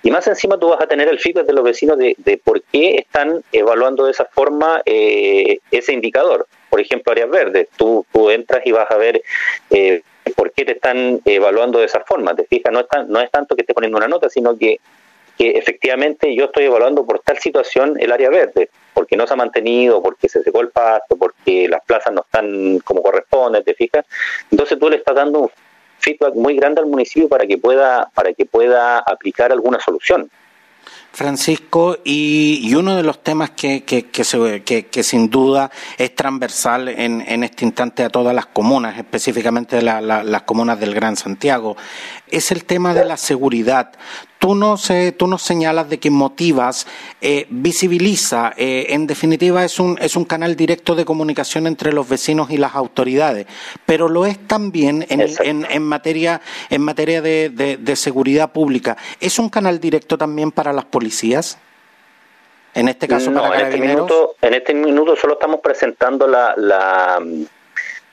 Y 0.04 0.10
más 0.10 0.26
encima 0.26 0.58
tú 0.58 0.68
vas 0.68 0.82
a 0.82 0.86
tener 0.86 1.08
el 1.08 1.18
feedback 1.18 1.46
de 1.46 1.54
los 1.54 1.64
vecinos 1.64 1.96
de, 1.96 2.40
por 2.44 2.62
qué 2.64 2.96
están 2.96 3.42
evaluando 3.52 4.04
de 4.04 4.10
esa 4.10 4.26
forma 4.26 4.82
eh, 4.84 5.60
ese 5.70 5.94
indicador. 5.94 6.46
Por 6.68 6.78
ejemplo, 6.82 7.10
áreas 7.12 7.30
verdes. 7.30 7.68
Tú, 7.74 8.04
entras 8.30 8.60
y 8.66 8.72
vas 8.72 8.90
a 8.90 8.98
ver 8.98 9.22
eh, 9.70 10.02
por 10.36 10.52
qué 10.52 10.66
te 10.66 10.72
están 10.72 11.22
evaluando 11.24 11.78
de 11.78 11.86
esa 11.86 12.00
forma. 12.00 12.36
Te 12.36 12.44
fijas, 12.44 12.70
no 12.70 12.80
es, 12.80 12.86
no 13.08 13.18
es 13.18 13.30
tanto 13.30 13.56
que 13.56 13.62
esté 13.62 13.72
poniendo 13.72 13.96
una 13.96 14.06
nota, 14.06 14.28
sino 14.28 14.58
que, 14.58 14.78
que 15.38 15.52
efectivamente 15.52 16.34
yo 16.34 16.44
estoy 16.44 16.64
evaluando 16.64 17.06
por 17.06 17.20
tal 17.20 17.38
situación 17.38 17.96
el 17.98 18.12
área 18.12 18.28
verde, 18.28 18.68
porque 18.92 19.16
no 19.16 19.26
se 19.26 19.32
ha 19.32 19.36
mantenido, 19.38 20.02
porque 20.02 20.28
se 20.28 20.42
secó 20.42 20.60
el 20.60 20.68
pasto, 20.68 21.16
porque 21.16 21.66
las 21.66 21.82
plazas 21.82 22.12
no 22.12 22.20
están 22.20 22.78
como 22.80 23.02
corresponde, 23.02 23.62
¿te 23.62 23.72
fijas? 23.72 24.04
Entonces 24.50 24.78
tú 24.78 24.90
le 24.90 24.96
estás 24.96 25.14
dando 25.14 25.50
feedback 26.04 26.34
muy 26.34 26.56
grande 26.56 26.80
al 26.80 26.86
municipio 26.86 27.28
para 27.28 27.46
que 27.46 27.58
pueda, 27.58 28.10
para 28.14 28.32
que 28.32 28.44
pueda 28.44 28.98
aplicar 28.98 29.50
alguna 29.52 29.80
solución. 29.80 30.28
Francisco, 31.14 31.98
y, 32.02 32.74
uno 32.74 32.96
de 32.96 33.04
los 33.04 33.22
temas 33.22 33.50
que, 33.50 33.84
que, 33.84 34.10
que, 34.10 35.02
sin 35.04 35.30
duda 35.30 35.70
es 35.96 36.12
transversal 36.12 36.88
en, 36.88 37.20
en, 37.20 37.44
este 37.44 37.64
instante 37.64 38.02
a 38.02 38.08
todas 38.10 38.34
las 38.34 38.46
comunas, 38.46 38.98
específicamente 38.98 39.80
las 39.80 40.42
comunas 40.42 40.80
del 40.80 40.92
Gran 40.92 41.16
Santiago, 41.16 41.76
es 42.28 42.50
el 42.50 42.64
tema 42.64 42.94
de 42.94 43.04
la 43.04 43.16
seguridad. 43.16 43.92
Tú 44.44 44.54
nos, 44.54 44.92
tú 45.16 45.26
nos 45.26 45.40
señalas 45.40 45.88
de 45.88 45.98
que 45.98 46.10
Motivas 46.10 46.86
eh, 47.22 47.46
visibiliza, 47.48 48.52
eh, 48.58 48.88
en 48.90 49.06
definitiva 49.06 49.64
es 49.64 49.80
un, 49.80 49.96
es 50.02 50.16
un 50.16 50.26
canal 50.26 50.54
directo 50.54 50.94
de 50.94 51.06
comunicación 51.06 51.66
entre 51.66 51.94
los 51.94 52.06
vecinos 52.06 52.50
y 52.50 52.58
las 52.58 52.74
autoridades, 52.74 53.46
pero 53.86 54.06
lo 54.06 54.26
es 54.26 54.38
también 54.46 55.06
en, 55.08 55.22
en, 55.22 55.66
en 55.70 55.82
materia, 55.82 56.42
en 56.68 56.82
materia 56.82 57.22
de, 57.22 57.48
de, 57.48 57.96
seguridad 57.96 58.52
pública. 58.52 58.98
¿Es 59.18 59.38
un 59.38 59.48
canal 59.48 59.80
directo 59.80 60.18
también 60.18 60.52
para 60.52 60.74
las 60.74 60.84
policías? 60.84 61.56
En 62.74 62.88
este 62.88 63.08
caso, 63.08 63.32
para 63.32 63.60
en 63.60 63.66
este, 63.68 63.80
minuto, 63.80 64.34
en 64.42 64.52
este 64.52 64.74
minuto 64.74 65.16
solo 65.16 65.32
estamos 65.34 65.60
presentando 65.60 66.26
la, 66.26 66.52
la 66.58 67.18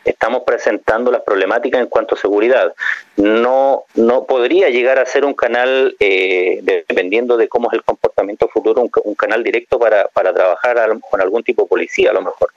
estamos 0.05 0.43
presentando 0.45 1.11
las 1.11 1.21
problemáticas 1.23 1.81
en 1.81 1.87
cuanto 1.87 2.15
a 2.15 2.17
seguridad. 2.17 2.73
No, 3.17 3.83
no 3.95 4.25
podría 4.25 4.69
llegar 4.69 4.97
a 4.97 5.05
ser 5.05 5.25
un 5.25 5.33
canal, 5.33 5.95
eh, 5.99 6.59
dependiendo 6.63 7.37
de 7.37 7.49
cómo 7.49 7.69
es 7.69 7.73
el 7.75 7.83
comportamiento 7.83 8.47
futuro, 8.47 8.89
un, 9.03 9.15
canal 9.15 9.43
directo 9.43 9.77
para, 9.77 10.07
para 10.07 10.33
trabajar 10.33 10.77
con 11.09 11.21
algún 11.21 11.43
tipo 11.43 11.63
de 11.63 11.67
policía, 11.67 12.11
a 12.11 12.13
lo 12.13 12.21
mejor. 12.21 12.49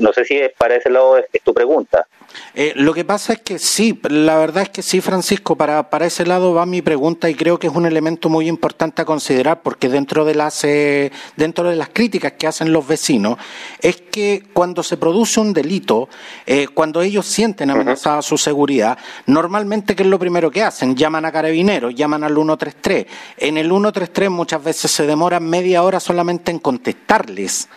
no 0.00 0.12
sé 0.12 0.24
si 0.24 0.40
para 0.56 0.76
ese 0.76 0.90
lado 0.90 1.18
es, 1.18 1.26
tu 1.42 1.54
pregunta. 1.54 2.06
Eh, 2.54 2.72
lo 2.76 2.92
que 2.92 3.04
pasa 3.04 3.32
es 3.32 3.40
que 3.40 3.58
sí, 3.58 3.98
la 4.08 4.36
verdad 4.36 4.64
es 4.64 4.68
que 4.68 4.82
sí, 4.82 5.00
Francisco, 5.00 5.56
para, 5.56 5.88
para 5.88 6.06
ese 6.06 6.26
lado 6.26 6.52
va 6.52 6.66
mi 6.66 6.82
pregunta 6.82 7.30
y 7.30 7.34
creo 7.34 7.58
que 7.58 7.68
es 7.68 7.72
un 7.72 7.86
elemento 7.86 8.28
muy 8.28 8.48
importante 8.48 9.02
a 9.02 9.04
considerar 9.06 9.62
porque 9.62 9.88
dentro 9.88 10.24
de 10.24 10.34
las, 10.34 10.62
eh, 10.64 11.10
dentro 11.36 11.70
de 11.70 11.76
las 11.76 11.88
críticas 11.88 12.32
que 12.32 12.46
hacen 12.46 12.72
los 12.72 12.86
vecinos 12.86 13.38
es 13.80 13.96
que 13.96 14.42
cuando 14.52 14.82
se 14.82 14.98
produce 14.98 15.40
un 15.40 15.54
delito, 15.54 16.08
eh, 16.46 16.68
cuando 16.72 17.00
ellos 17.00 17.26
sienten 17.26 17.70
amenazada 17.70 18.20
su 18.22 18.36
seguridad, 18.36 18.98
normalmente, 19.26 19.77
¿qué 19.82 20.02
es 20.02 20.08
lo 20.08 20.18
primero 20.18 20.50
que 20.50 20.62
hacen? 20.62 20.96
Llaman 20.96 21.24
a 21.24 21.32
carabineros, 21.32 21.94
llaman 21.94 22.24
al 22.24 22.34
133. 22.34 23.06
En 23.36 23.58
el 23.58 23.68
133 23.68 24.30
muchas 24.30 24.62
veces 24.62 24.90
se 24.90 25.06
demoran 25.06 25.48
media 25.48 25.82
hora 25.82 26.00
solamente 26.00 26.50
en 26.50 26.58
contestarles. 26.58 27.68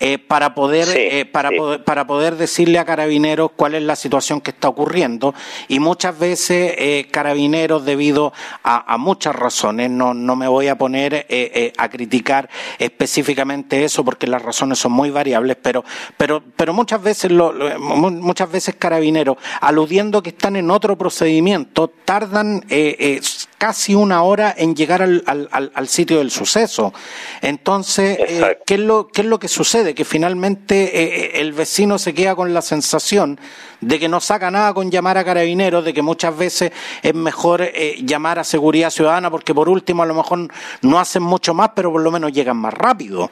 Eh, 0.00 0.18
para 0.18 0.54
poder 0.54 0.88
eh, 0.96 1.24
para 1.26 1.50
poder 1.50 1.82
para 1.82 2.06
poder 2.06 2.36
decirle 2.36 2.78
a 2.78 2.84
carabineros 2.84 3.50
cuál 3.56 3.74
es 3.74 3.82
la 3.82 3.96
situación 3.96 4.40
que 4.40 4.50
está 4.50 4.68
ocurriendo. 4.68 5.34
Y 5.66 5.80
muchas 5.80 6.16
veces 6.16 6.74
eh, 6.78 7.08
carabineros 7.10 7.84
debido 7.84 8.32
a, 8.62 8.96
muchas 8.98 9.34
razones 9.34 9.90
no 9.90 10.14
no 10.14 10.36
me 10.36 10.46
voy 10.46 10.68
a 10.68 10.78
poner 10.78 11.26
a 11.76 11.88
criticar 11.88 12.48
específicamente 12.78 13.84
eso 13.84 14.04
porque 14.04 14.26
las 14.26 14.42
razones 14.42 14.78
son 14.78 14.92
muy 14.92 15.10
variables 15.10 15.56
pero 15.60 15.84
pero 16.16 16.42
pero 16.56 16.72
muchas 16.74 17.02
veces 17.02 17.30
lo, 17.30 17.52
muchas 17.78 18.50
veces 18.50 18.74
carabineros 18.78 19.36
aludiendo 19.60 20.22
que 20.22 20.30
están 20.30 20.56
en 20.56 20.70
otro 20.70 20.96
procedimiento 20.96 21.88
tardan 22.04 22.64
casi 23.58 23.94
una 23.94 24.22
hora 24.22 24.54
en 24.56 24.74
llegar 24.74 25.02
al, 25.02 25.22
al, 25.26 25.70
al 25.74 25.88
sitio 25.88 26.18
del 26.18 26.30
suceso. 26.30 26.94
Entonces 27.42 28.18
qué 28.64 28.74
es 28.74 28.80
lo 28.80 29.08
qué 29.08 29.22
es 29.22 29.26
lo 29.26 29.38
que 29.38 29.48
sucede 29.48 29.94
que 29.94 30.04
finalmente 30.04 30.84
eh, 30.84 31.04
eh, 31.04 31.40
el 31.40 31.52
vecino 31.52 31.98
se 31.98 32.14
queda 32.14 32.34
con 32.34 32.54
la 32.54 32.62
sensación 32.62 33.38
de 33.80 33.98
que 33.98 34.08
no 34.08 34.20
saca 34.20 34.50
nada 34.50 34.72
con 34.74 34.90
llamar 34.90 35.18
a 35.18 35.24
carabineros, 35.24 35.84
de 35.84 35.92
que 35.92 36.02
muchas 36.02 36.36
veces 36.36 36.72
es 37.02 37.14
mejor 37.14 37.62
eh, 37.62 37.96
llamar 38.02 38.38
a 38.38 38.44
seguridad 38.44 38.90
ciudadana 38.90 39.30
porque 39.30 39.54
por 39.54 39.68
último 39.68 40.02
a 40.02 40.06
lo 40.06 40.14
mejor 40.14 40.48
no 40.82 40.98
hacen 40.98 41.22
mucho 41.22 41.54
más, 41.54 41.70
pero 41.74 41.92
por 41.92 42.00
lo 42.00 42.10
menos 42.10 42.32
llegan 42.32 42.56
más 42.56 42.74
rápido. 42.74 43.30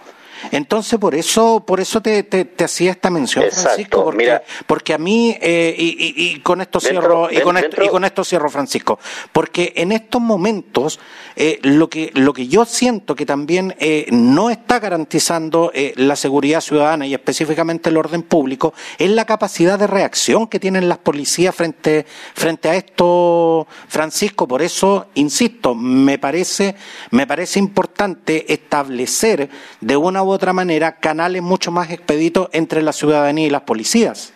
Entonces, 0.51 0.99
por 0.99 1.15
eso, 1.15 1.65
por 1.67 1.81
eso 1.81 2.01
te, 2.01 2.23
te, 2.23 2.65
hacía 2.65 2.93
esta 2.93 3.11
mención, 3.11 3.45
Francisco, 3.51 4.05
porque, 4.05 4.41
porque 4.67 4.95
a 4.95 4.99
mí, 4.99 5.37
eh, 5.41 5.75
y, 5.77 6.15
y, 6.17 6.41
con 6.41 6.61
esto 6.61 6.81
cierro, 6.81 7.31
y, 7.31 7.41
con 7.41 7.57
esto, 7.57 7.83
y 7.83 7.89
con 7.89 8.05
esto 8.05 8.25
cierro, 8.25 8.51
Francisco, 8.51 8.99
porque 9.33 9.73
en 9.77 9.93
estos 9.93 10.21
momentos 10.21 10.99
eh, 11.37 11.59
lo, 11.63 11.89
que, 11.89 12.11
lo 12.15 12.33
que 12.33 12.49
yo 12.49 12.65
siento 12.65 13.15
que 13.15 13.27
también 13.27 13.75
eh, 13.79 14.07
no 14.11 14.51
está 14.51 14.79
garantizando 14.79 15.73
la 15.97 16.17
seguridad 16.17 16.61
ciudadana 16.61 17.07
y 17.07 17.15
específicamente 17.15 17.91
el 17.91 17.97
orden 17.97 18.23
público 18.23 18.75
es 18.99 19.11
la 19.11 19.25
capacidad 19.25 19.79
de 19.79 19.87
reacción 19.87 20.47
que 20.47 20.61
tienen 20.61 20.89
las 20.89 20.99
policías 20.99 21.55
frente, 21.55 22.07
frente 22.35 22.69
a 22.69 22.75
esto, 22.75 23.67
Francisco. 23.89 24.49
Por 24.49 24.63
eso, 24.63 25.07
insisto, 25.15 25.75
me 25.75 26.19
parece, 26.19 26.75
me 27.11 27.27
parece 27.27 27.59
importante 27.59 28.53
establecer 28.53 29.49
de 29.81 29.97
una 29.97 30.23
u 30.23 30.36
otra 30.37 30.53
manera 30.53 30.97
canales 30.97 31.43
mucho 31.43 31.71
más 31.71 31.91
expeditos 31.91 32.49
entre 32.53 32.83
la 32.83 32.93
ciudadanía 32.93 33.47
y 33.47 33.51
las 33.51 33.63
policías. 33.63 34.33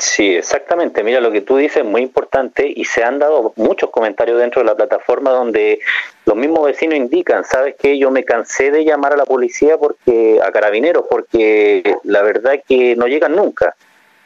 Sí, 0.00 0.34
exactamente. 0.34 1.02
Mira, 1.02 1.20
lo 1.20 1.30
que 1.30 1.42
tú 1.42 1.58
dices 1.58 1.78
es 1.78 1.84
muy 1.84 2.00
importante 2.00 2.72
y 2.74 2.86
se 2.86 3.04
han 3.04 3.18
dado 3.18 3.52
muchos 3.56 3.90
comentarios 3.90 4.38
dentro 4.38 4.62
de 4.62 4.66
la 4.66 4.74
plataforma 4.74 5.30
donde 5.30 5.78
los 6.24 6.36
mismos 6.36 6.64
vecinos 6.64 6.96
indican, 6.96 7.44
¿sabes 7.44 7.74
qué? 7.78 7.98
Yo 7.98 8.10
me 8.10 8.24
cansé 8.24 8.70
de 8.70 8.86
llamar 8.86 9.12
a 9.12 9.18
la 9.18 9.26
policía 9.26 9.76
porque 9.76 10.40
a 10.42 10.50
carabineros 10.52 11.04
porque 11.10 11.96
la 12.04 12.22
verdad 12.22 12.54
es 12.54 12.62
que 12.66 12.96
no 12.96 13.08
llegan 13.08 13.36
nunca. 13.36 13.74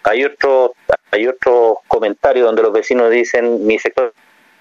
Hay 0.04 0.24
otros 0.24 0.72
hay 1.10 1.26
otros 1.26 1.78
comentarios 1.88 2.46
donde 2.46 2.62
los 2.62 2.72
vecinos 2.72 3.10
dicen, 3.10 3.66
mi 3.66 3.76
sector 3.80 4.12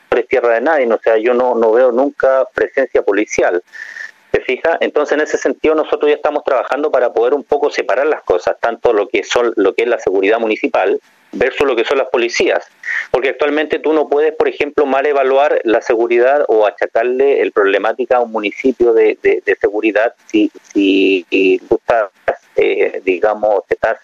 es 0.10 0.28
tierra 0.28 0.56
de 0.56 0.62
nadie, 0.62 0.92
o 0.92 1.00
sea, 1.00 1.18
yo 1.18 1.36
no 1.36 1.54
no 1.54 1.72
veo 1.74 1.92
nunca 1.92 2.46
presencia 2.56 3.04
policial. 3.04 3.62
¿Se 4.34 4.42
fija? 4.42 4.78
Entonces, 4.82 5.16
en 5.16 5.22
ese 5.22 5.38
sentido, 5.38 5.76
nosotros 5.76 6.10
ya 6.10 6.16
estamos 6.16 6.44
trabajando 6.44 6.90
para 6.90 7.14
poder 7.14 7.36
un 7.36 7.44
poco 7.44 7.70
separar 7.70 8.08
las 8.08 8.24
cosas, 8.24 8.58
tanto 8.60 8.92
lo 8.92 9.08
que 9.08 9.24
son 9.24 9.54
lo 9.58 9.76
que 9.76 9.84
es 9.84 9.88
la 9.88 10.00
seguridad 10.00 10.40
municipal 10.40 11.00
versus 11.34 11.68
lo 11.68 11.76
que 11.76 11.86
son 11.86 12.00
las 12.00 12.10
policías. 12.10 12.68
Porque 13.12 13.30
actualmente 13.30 13.78
tú 13.78 13.94
no 13.94 14.08
puedes, 14.08 14.34
por 14.34 14.48
ejemplo, 14.48 14.88
mal 14.88 15.06
evaluar 15.06 15.62
la 15.66 15.82
seguridad 15.82 16.46
o 16.48 16.66
achacarle 16.66 17.42
el 17.42 17.52
problemática 17.52 18.18
a 18.18 18.22
un 18.22 18.32
municipio 18.32 18.94
de, 18.94 19.18
seguridad 19.62 20.16
si, 20.26 20.52
si 20.64 21.60
tú 21.70 21.76
estás, 21.76 22.10
eh, 22.56 23.02
digamos, 23.06 23.68
te 23.68 23.76
estás 23.76 24.00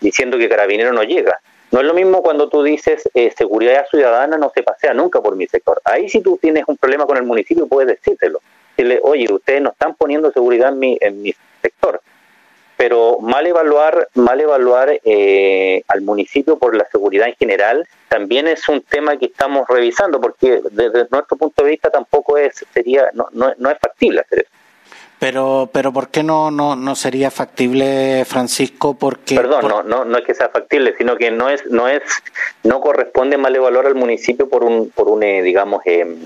diciendo 0.00 0.38
que 0.38 0.48
carabinero 0.48 0.94
no 0.94 1.02
llega. 1.02 1.38
No 1.72 1.80
es 1.80 1.86
lo 1.86 1.92
mismo 1.92 2.22
cuando 2.22 2.48
tú 2.48 2.62
dices 2.62 3.02
eh, 3.12 3.32
seguridad 3.36 3.84
ciudadana 3.90 4.38
no 4.38 4.50
se 4.54 4.62
pasea 4.62 4.94
nunca 4.94 5.20
por 5.20 5.36
mi 5.36 5.46
sector. 5.46 5.82
Ahí 5.84 6.08
si 6.08 6.22
tú 6.22 6.38
tienes 6.40 6.64
un 6.68 6.78
problema 6.78 7.04
con 7.04 7.18
el 7.18 7.24
municipio 7.24 7.66
puedes 7.66 7.98
decírselo. 7.98 8.40
Decirle, 8.76 9.00
oye, 9.02 9.32
ustedes 9.32 9.62
no 9.62 9.70
están 9.70 9.94
poniendo 9.94 10.32
seguridad 10.32 10.70
en 10.70 10.78
mi, 10.78 10.98
en 11.00 11.22
mi 11.22 11.34
sector 11.62 12.00
pero 12.76 13.18
mal 13.20 13.46
evaluar, 13.46 14.08
mal 14.14 14.40
evaluar 14.40 15.00
eh, 15.04 15.82
al 15.88 16.02
municipio 16.02 16.58
por 16.58 16.76
la 16.76 16.86
seguridad 16.90 17.28
en 17.28 17.34
general 17.36 17.88
también 18.08 18.46
es 18.46 18.68
un 18.68 18.82
tema 18.82 19.16
que 19.16 19.26
estamos 19.26 19.66
revisando 19.68 20.20
porque 20.20 20.60
desde 20.70 21.06
nuestro 21.10 21.36
punto 21.36 21.64
de 21.64 21.70
vista 21.70 21.90
tampoco 21.90 22.36
es 22.36 22.64
sería 22.72 23.08
no, 23.14 23.28
no, 23.32 23.70
es 23.70 23.78
factible 23.78 24.20
hacer 24.20 24.40
eso. 24.40 24.50
Pero, 25.18 25.70
pero 25.72 25.92
¿por 25.92 26.08
qué 26.08 26.22
no, 26.22 26.50
no, 26.50 26.76
no 26.76 26.94
sería 26.94 27.30
factible, 27.30 28.24
Francisco? 28.26 28.94
Porque 28.94 29.36
perdón, 29.36 29.66
no, 29.66 29.82
no, 29.82 30.04
no 30.04 30.18
es 30.18 30.24
que 30.24 30.34
sea 30.34 30.50
factible, 30.50 30.94
sino 30.98 31.16
que 31.16 31.30
no 31.30 31.48
es, 31.48 31.64
no 31.66 31.88
es, 31.88 32.02
no 32.64 32.80
corresponde 32.80 33.38
mal 33.38 33.56
evaluar 33.56 33.86
al 33.86 33.94
municipio 33.94 34.48
por 34.48 34.64
un, 34.64 34.90
por 34.90 35.08
un, 35.08 35.22
eh, 35.22 35.42
digamos, 35.42 35.80
eh, 35.86 36.18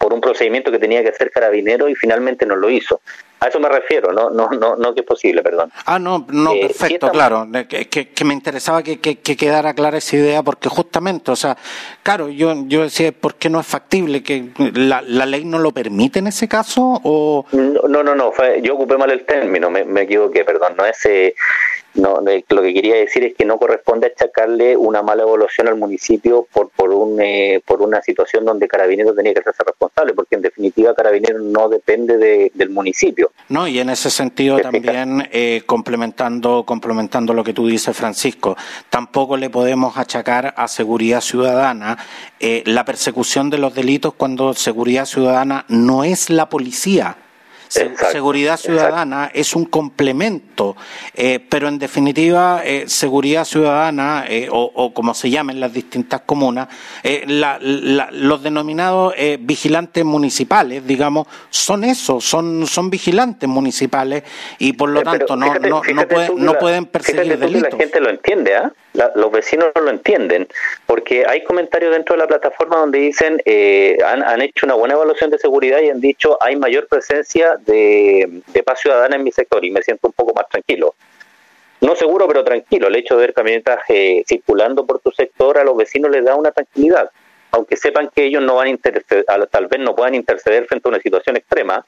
por 0.00 0.14
un 0.14 0.20
procedimiento 0.22 0.72
que 0.72 0.78
tenía 0.78 1.02
que 1.02 1.10
hacer 1.10 1.30
carabinero 1.30 1.86
y 1.86 1.94
finalmente 1.94 2.46
no 2.46 2.56
lo 2.56 2.70
hizo. 2.70 3.02
A 3.38 3.48
eso 3.48 3.60
me 3.60 3.68
refiero, 3.68 4.12
no, 4.12 4.30
no, 4.30 4.48
no, 4.48 4.74
no 4.74 4.94
que 4.94 5.00
es 5.00 5.06
posible, 5.06 5.42
perdón. 5.42 5.70
Ah, 5.84 5.98
no, 5.98 6.26
no, 6.30 6.54
eh, 6.54 6.60
perfecto, 6.62 7.10
claro. 7.10 7.46
Que, 7.68 7.86
que, 7.86 8.24
me 8.24 8.32
interesaba 8.32 8.82
que, 8.82 8.98
que, 8.98 9.36
quedara 9.36 9.74
clara 9.74 9.98
esa 9.98 10.16
idea 10.16 10.42
porque 10.42 10.70
justamente, 10.70 11.30
o 11.30 11.36
sea, 11.36 11.54
claro, 12.02 12.30
yo, 12.30 12.54
yo 12.66 12.82
decía, 12.82 13.12
¿por 13.12 13.34
qué 13.34 13.50
no 13.50 13.60
es 13.60 13.66
factible? 13.66 14.22
¿Que 14.22 14.50
la, 14.74 15.02
la 15.02 15.26
ley 15.26 15.44
no 15.44 15.58
lo 15.58 15.70
permite 15.72 16.20
en 16.20 16.28
ese 16.28 16.48
caso? 16.48 16.98
o 17.04 17.44
No, 17.52 18.02
no, 18.02 18.14
no, 18.14 18.32
yo 18.62 18.74
ocupé 18.74 18.96
mal 18.96 19.10
el 19.10 19.26
término, 19.26 19.68
me, 19.68 19.84
me 19.84 20.02
equivoqué, 20.02 20.46
perdón. 20.46 20.76
No 20.78 20.86
es, 20.86 21.04
eh, 21.04 21.34
no, 21.94 22.20
lo 22.20 22.62
que 22.62 22.74
quería 22.74 22.96
decir 22.96 23.24
es 23.24 23.34
que 23.34 23.44
no 23.44 23.58
corresponde 23.58 24.06
achacarle 24.06 24.76
una 24.76 25.02
mala 25.02 25.24
evaluación 25.24 25.68
al 25.68 25.76
municipio 25.76 26.46
por 26.52 26.70
por 26.70 26.90
un 26.90 27.20
eh, 27.20 27.60
por 27.66 27.82
una 27.82 28.00
situación 28.00 28.44
donde 28.44 28.68
Carabineros 28.68 29.16
tenía 29.16 29.34
que 29.34 29.40
hacerse 29.40 29.64
responsable, 29.64 30.14
porque 30.14 30.36
en 30.36 30.42
definitiva 30.42 30.94
Carabineros 30.94 31.42
no 31.42 31.68
depende 31.68 32.50
del 32.54 32.70
municipio. 32.70 33.32
No, 33.48 33.66
y 33.66 33.80
en 33.80 33.90
ese 33.90 34.10
sentido 34.10 34.58
también 34.60 35.28
eh, 35.32 35.62
complementando 35.66 36.64
complementando 36.64 37.34
lo 37.34 37.42
que 37.42 37.52
tú 37.52 37.66
dices, 37.66 37.96
Francisco, 37.96 38.56
tampoco 38.88 39.36
le 39.36 39.50
podemos 39.50 39.98
achacar 39.98 40.54
a 40.56 40.68
seguridad 40.68 41.20
ciudadana 41.20 41.98
eh, 42.38 42.62
la 42.66 42.84
persecución 42.84 43.50
de 43.50 43.58
los 43.58 43.74
delitos 43.74 44.14
cuando 44.14 44.54
seguridad 44.54 45.06
ciudadana 45.06 45.64
no 45.68 46.04
es 46.04 46.30
la 46.30 46.48
policía 46.48 47.16
seguridad 47.70 48.56
ciudadana 48.56 49.30
es 49.32 49.54
un 49.54 49.64
complemento, 49.64 50.76
eh, 51.14 51.38
pero 51.48 51.68
en 51.68 51.78
definitiva, 51.78 52.62
eh, 52.64 52.84
seguridad 52.88 53.44
ciudadana, 53.44 54.24
eh, 54.28 54.48
o, 54.50 54.92
como 54.92 55.14
se 55.14 55.30
llamen 55.30 55.60
las 55.60 55.72
distintas 55.72 56.22
comunas, 56.22 56.68
los 58.10 58.42
denominados 58.42 59.14
vigilantes 59.40 60.04
municipales, 60.04 60.86
digamos, 60.86 61.28
son 61.48 61.84
eso, 61.84 62.20
son, 62.20 62.66
son 62.66 62.90
vigilantes 62.90 63.48
municipales 63.48 64.24
y 64.58 64.72
por 64.72 64.90
lo 64.90 65.02
tanto 65.02 65.36
no, 65.36 65.54
no, 65.54 65.82
no, 66.36 66.58
pueden 66.58 66.86
perseguir 66.86 67.38
delitos. 67.38 67.72
La 67.72 67.78
gente 67.78 68.00
lo 68.00 68.10
entiende, 68.10 68.56
¿ah? 68.56 68.72
los 69.14 69.30
vecinos 69.30 69.68
no 69.76 69.82
lo 69.82 69.90
entienden, 69.90 70.48
porque 70.86 71.24
hay 71.26 71.44
comentarios 71.44 71.92
dentro 71.92 72.16
de 72.16 72.18
la 72.18 72.26
plataforma 72.26 72.78
donde 72.78 72.98
dicen, 72.98 73.40
han, 74.04 74.22
han 74.24 74.42
hecho 74.42 74.66
una 74.66 74.74
buena 74.74 74.94
evaluación 74.94 75.30
de 75.30 75.38
seguridad 75.38 75.80
y 75.80 75.90
han 75.90 76.00
dicho 76.00 76.36
hay 76.40 76.56
mayor 76.56 76.88
presencia 76.88 77.59
de, 77.64 78.62
paz 78.64 78.80
ciudadana 78.80 79.16
en 79.16 79.24
mi 79.24 79.32
sector 79.32 79.64
y 79.64 79.70
me 79.70 79.82
siento 79.82 80.08
un 80.08 80.12
poco 80.12 80.34
más 80.34 80.48
tranquilo. 80.48 80.94
No 81.80 81.96
seguro, 81.96 82.28
pero 82.28 82.44
tranquilo. 82.44 82.88
El 82.88 82.96
hecho 82.96 83.14
de 83.16 83.22
ver 83.22 83.34
camionetas 83.34 83.80
eh, 83.88 84.22
circulando 84.26 84.84
por 84.84 85.00
tu 85.00 85.10
sector 85.10 85.58
a 85.58 85.64
los 85.64 85.76
vecinos 85.76 86.10
les 86.10 86.24
da 86.24 86.34
una 86.34 86.52
tranquilidad. 86.52 87.10
Aunque 87.52 87.76
sepan 87.76 88.10
que 88.14 88.26
ellos 88.26 88.42
no 88.42 88.56
van 88.56 88.66
a 88.66 88.70
interceder, 88.70 89.24
tal 89.50 89.66
vez 89.66 89.80
no 89.80 89.96
puedan 89.96 90.14
interceder 90.14 90.66
frente 90.66 90.88
a 90.88 90.90
una 90.90 91.00
situación 91.00 91.36
extrema, 91.36 91.84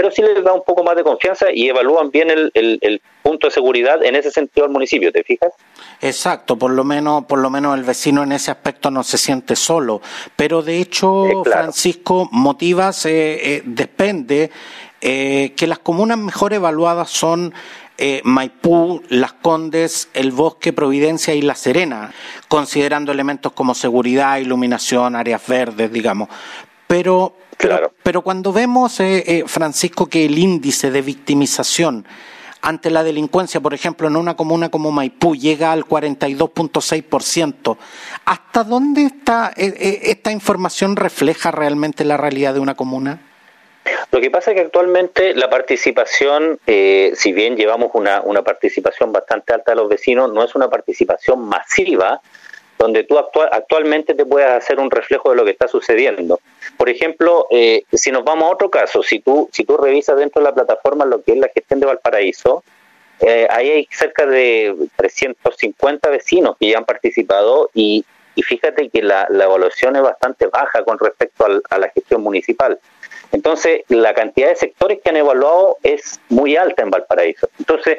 pero 0.00 0.10
sí 0.10 0.22
les 0.22 0.42
da 0.42 0.54
un 0.54 0.64
poco 0.64 0.82
más 0.82 0.96
de 0.96 1.02
confianza 1.02 1.52
y 1.52 1.68
evalúan 1.68 2.10
bien 2.10 2.30
el, 2.30 2.50
el, 2.54 3.02
punto 3.22 3.48
de 3.48 3.50
seguridad 3.50 4.02
en 4.02 4.16
ese 4.16 4.30
sentido 4.30 4.64
al 4.64 4.72
municipio, 4.72 5.12
¿te 5.12 5.22
fijas? 5.22 5.52
Exacto, 6.00 6.56
por 6.56 6.70
lo 6.70 6.84
menos, 6.84 7.26
por 7.26 7.38
lo 7.38 7.50
menos 7.50 7.76
el 7.76 7.84
vecino 7.84 8.22
en 8.22 8.32
ese 8.32 8.50
aspecto 8.50 8.90
no 8.90 9.02
se 9.02 9.18
siente 9.18 9.56
solo. 9.56 10.00
Pero 10.36 10.62
de 10.62 10.78
hecho, 10.78 11.26
Francisco, 11.44 12.30
Motivas 12.32 13.04
eh, 13.04 13.56
eh, 13.56 13.62
depende 13.66 14.50
eh, 15.02 15.54
que 15.56 15.66
las 15.66 15.78
comunas 15.78 16.18
mejor 16.18 16.52
evaluadas 16.52 17.08
son 17.08 17.54
eh, 17.96 18.20
Maipú, 18.22 19.02
Las 19.08 19.32
Condes, 19.32 20.10
El 20.12 20.30
Bosque, 20.30 20.74
Providencia 20.74 21.34
y 21.34 21.40
La 21.40 21.54
Serena, 21.54 22.12
considerando 22.48 23.10
elementos 23.10 23.52
como 23.52 23.74
seguridad, 23.74 24.36
iluminación, 24.38 25.16
áreas 25.16 25.46
verdes, 25.46 25.90
digamos. 25.90 26.28
Pero, 26.86 27.34
pero, 28.02 28.20
cuando 28.20 28.52
vemos, 28.52 29.00
eh, 29.00 29.44
Francisco, 29.46 30.06
que 30.06 30.26
el 30.26 30.38
índice 30.38 30.90
de 30.90 31.00
victimización 31.00 32.06
ante 32.60 32.90
la 32.90 33.02
delincuencia, 33.02 33.60
por 33.60 33.72
ejemplo, 33.72 34.06
en 34.06 34.16
una 34.16 34.36
comuna 34.36 34.68
como 34.68 34.92
Maipú 34.92 35.34
llega 35.34 35.72
al 35.72 35.86
42.6%, 35.86 37.78
¿hasta 38.26 38.64
dónde 38.64 39.04
está, 39.04 39.50
esta 39.56 40.30
información 40.30 40.96
refleja 40.96 41.50
realmente 41.50 42.04
la 42.04 42.18
realidad 42.18 42.52
de 42.52 42.60
una 42.60 42.74
comuna? 42.74 43.29
Lo 44.10 44.20
que 44.20 44.30
pasa 44.30 44.50
es 44.50 44.56
que 44.56 44.62
actualmente 44.62 45.34
la 45.34 45.48
participación, 45.48 46.58
eh, 46.66 47.12
si 47.14 47.32
bien 47.32 47.56
llevamos 47.56 47.90
una, 47.94 48.20
una 48.22 48.42
participación 48.42 49.12
bastante 49.12 49.52
alta 49.52 49.72
de 49.72 49.76
los 49.76 49.88
vecinos, 49.88 50.32
no 50.32 50.44
es 50.44 50.54
una 50.54 50.68
participación 50.68 51.40
masiva 51.40 52.20
donde 52.80 53.04
tú 53.04 53.18
actualmente 53.18 54.14
te 54.14 54.24
puedas 54.24 54.56
hacer 54.56 54.80
un 54.80 54.90
reflejo 54.90 55.28
de 55.28 55.36
lo 55.36 55.44
que 55.44 55.50
está 55.50 55.68
sucediendo. 55.68 56.40
Por 56.78 56.88
ejemplo, 56.88 57.46
eh, 57.50 57.84
si 57.92 58.10
nos 58.10 58.24
vamos 58.24 58.44
a 58.44 58.54
otro 58.54 58.70
caso, 58.70 59.02
si 59.02 59.20
tú, 59.20 59.50
si 59.52 59.64
tú 59.64 59.76
revisas 59.76 60.16
dentro 60.16 60.40
de 60.40 60.48
la 60.48 60.54
plataforma 60.54 61.04
lo 61.04 61.22
que 61.22 61.32
es 61.32 61.38
la 61.38 61.50
gestión 61.54 61.78
de 61.78 61.84
Valparaíso, 61.84 62.64
eh, 63.20 63.46
ahí 63.50 63.68
hay 63.68 63.88
cerca 63.90 64.24
de 64.24 64.74
350 64.96 66.08
vecinos 66.08 66.56
que 66.58 66.70
ya 66.70 66.78
han 66.78 66.86
participado 66.86 67.68
y, 67.74 68.02
y 68.34 68.42
fíjate 68.42 68.88
que 68.88 69.02
la, 69.02 69.26
la, 69.28 69.44
evaluación 69.44 69.96
es 69.96 70.02
bastante 70.02 70.46
baja 70.46 70.82
con 70.82 70.98
respecto 70.98 71.44
a 71.68 71.78
la 71.78 71.90
gestión 71.90 72.22
municipal. 72.22 72.78
Entonces, 73.32 73.82
la 73.88 74.14
cantidad 74.14 74.48
de 74.48 74.56
sectores 74.56 75.00
que 75.02 75.10
han 75.10 75.16
evaluado 75.16 75.76
es 75.82 76.20
muy 76.28 76.56
alta 76.56 76.82
en 76.82 76.90
Valparaíso. 76.90 77.48
Entonces, 77.58 77.98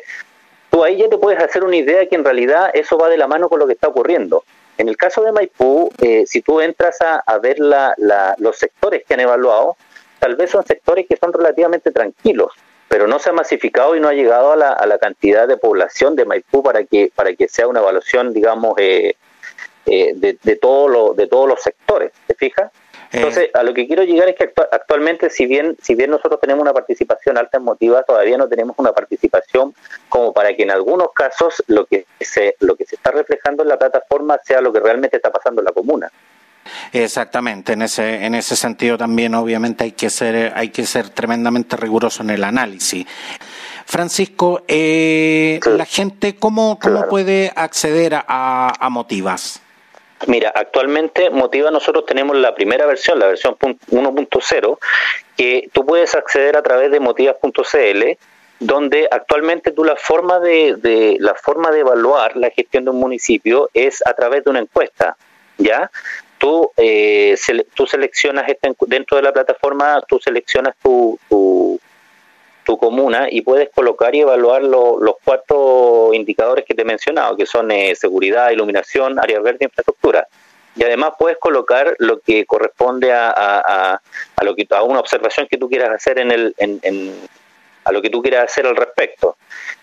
tú 0.69 0.83
ahí 0.83 0.97
ya 0.97 1.09
te 1.09 1.17
puedes 1.17 1.41
hacer 1.41 1.63
una 1.63 1.77
idea 1.77 2.05
que 2.07 2.15
en 2.15 2.25
realidad 2.25 2.71
eso 2.73 2.97
va 2.97 3.09
de 3.09 3.17
la 3.17 3.27
mano 3.27 3.49
con 3.49 3.59
lo 3.59 3.67
que 3.67 3.73
está 3.73 3.87
ocurriendo. 3.87 4.43
En 4.77 4.89
el 4.89 4.97
caso 4.97 5.21
de 5.21 5.31
Maipú, 5.31 5.91
eh, 6.01 6.23
si 6.25 6.41
tú 6.41 6.59
entras 6.59 6.97
a, 7.01 7.37
ver 7.37 7.57
los 7.59 8.57
sectores 8.57 9.03
que 9.05 9.13
han 9.13 9.19
evaluado, 9.19 9.77
tal 10.19 10.35
vez 10.35 10.49
son 10.49 10.65
sectores 10.65 11.05
que 11.07 11.17
son 11.17 11.31
relativamente 11.31 11.91
tranquilos, 11.91 12.51
pero 12.87 13.07
no 13.07 13.19
se 13.19 13.29
ha 13.29 13.33
masificado 13.33 13.95
y 13.95 13.99
no 13.99 14.07
ha 14.07 14.13
llegado 14.13 14.51
a 14.53 14.55
la, 14.55 14.97
cantidad 14.97 15.47
de 15.47 15.57
población 15.57 16.15
de 16.15 16.25
Maipú 16.25 16.63
para 16.63 16.83
que, 16.83 17.11
para 17.13 17.33
que 17.35 17.47
sea 17.47 17.67
una 17.67 17.79
evaluación, 17.79 18.33
digamos, 18.33 18.73
eh, 18.77 19.15
eh, 19.85 20.13
de, 20.15 20.37
de, 20.41 20.55
todo 20.55 21.13
de 21.13 21.27
todos 21.27 21.47
los 21.47 21.61
sectores. 21.61 22.11
¿Te 22.27 22.33
fijas? 22.35 22.71
Entonces, 23.11 23.49
a 23.53 23.63
lo 23.63 23.73
que 23.73 23.87
quiero 23.87 24.03
llegar 24.03 24.29
es 24.29 24.35
que 24.35 24.51
actualmente, 24.71 25.29
si 25.29 25.45
bien, 25.45 25.75
si 25.81 25.95
bien 25.95 26.11
nosotros 26.11 26.39
tenemos 26.39 26.61
una 26.61 26.73
participación 26.73 27.37
alta 27.37 27.57
en 27.57 27.63
motiva, 27.63 28.03
todavía 28.03 28.37
no 28.37 28.47
tenemos 28.47 28.75
una 28.79 28.93
participación 28.93 29.73
como 30.07 30.33
para 30.33 30.55
que 30.55 30.63
en 30.63 30.71
algunos 30.71 31.11
casos 31.13 31.61
lo 31.67 31.85
que 31.85 32.05
se, 32.19 32.55
lo 32.59 32.75
que 32.75 32.85
se 32.85 32.95
está 32.95 33.11
reflejando 33.11 33.63
en 33.63 33.69
la 33.69 33.77
plataforma 33.77 34.37
sea 34.43 34.61
lo 34.61 34.71
que 34.71 34.79
realmente 34.79 35.17
está 35.17 35.31
pasando 35.31 35.61
en 35.61 35.65
la 35.65 35.71
comuna. 35.71 36.09
Exactamente, 36.93 37.73
en 37.73 37.81
ese, 37.81 38.25
en 38.25 38.35
ese 38.35 38.55
sentido 38.55 38.97
también 38.97 39.33
obviamente 39.35 39.83
hay 39.83 39.91
que 39.91 40.09
ser, 40.09 40.53
hay 40.55 40.69
que 40.69 40.85
ser 40.85 41.09
tremendamente 41.09 41.75
riguroso 41.75 42.23
en 42.23 42.29
el 42.29 42.43
análisis. 42.43 43.05
Francisco, 43.85 44.63
eh, 44.67 45.59
la 45.65 45.85
gente, 45.85 46.35
¿cómo, 46.35 46.79
cómo 46.79 47.07
puede 47.09 47.51
acceder 47.55 48.13
a, 48.15 48.73
a 48.79 48.89
Motivas? 48.89 49.61
Mira, 50.27 50.51
actualmente 50.53 51.29
Motiva 51.29 51.71
nosotros 51.71 52.05
tenemos 52.05 52.37
la 52.37 52.53
primera 52.53 52.85
versión, 52.85 53.19
la 53.19 53.27
versión 53.27 53.55
1.0, 53.57 54.79
que 55.35 55.69
tú 55.73 55.85
puedes 55.85 56.13
acceder 56.15 56.55
a 56.57 56.61
través 56.61 56.91
de 56.91 56.99
motivas.cl, 56.99 58.17
donde 58.59 59.07
actualmente 59.09 59.71
tú 59.71 59.83
la 59.83 59.95
forma 59.95 60.39
de, 60.39 61.17
la 61.19 61.33
forma 61.35 61.71
de 61.71 61.79
evaluar 61.79 62.37
la 62.37 62.51
gestión 62.51 62.85
de 62.85 62.91
un 62.91 62.99
municipio 62.99 63.69
es 63.73 64.05
a 64.05 64.13
través 64.13 64.43
de 64.43 64.51
una 64.51 64.59
encuesta, 64.59 65.17
¿ya? 65.57 65.89
Tú, 66.37 66.71
eh, 66.77 67.35
tú 67.73 67.85
seleccionas 67.85 68.45
dentro 68.87 69.17
de 69.17 69.23
la 69.23 69.31
plataforma, 69.31 70.01
tú 70.07 70.19
seleccionas 70.19 70.75
tu, 70.81 71.19
tu 71.29 71.70
comuna 72.65 73.27
y 73.29 73.41
puedes 73.41 73.69
colocar 73.69 74.15
y 74.15 74.21
evaluar 74.21 74.63
los 74.63 75.15
cuatro 75.23 76.11
indicadores 76.13 76.65
que 76.65 76.73
te 76.73 76.83
he 76.83 76.85
mencionado, 76.85 77.35
que 77.35 77.45
son 77.45 77.71
eh, 77.71 77.95
seguridad, 77.95 78.51
iluminación, 78.51 79.19
área 79.19 79.39
verde 79.39 79.65
infraestructura. 79.65 80.27
Y 80.75 80.83
además 80.83 81.13
puedes 81.19 81.37
colocar 81.37 81.95
lo 81.99 82.19
que 82.19 82.45
corresponde 82.45 83.11
a, 83.11 83.29
a, 83.29 84.01
a, 84.35 84.43
lo 84.43 84.55
que, 84.55 84.65
a 84.69 84.83
una 84.83 84.99
observación 84.99 85.47
que 85.49 85.57
tú 85.57 85.69
quieras 85.69 85.89
hacer 85.89 86.19
en 86.19 86.31
el, 86.31 86.55
en, 86.57 86.79
en, 86.83 87.13
a 87.83 87.91
lo 87.91 88.01
que 88.01 88.09
tú 88.09 88.21
quieras 88.21 88.45
hacer 88.45 88.65
al 88.65 88.75
respecto. 88.75 89.35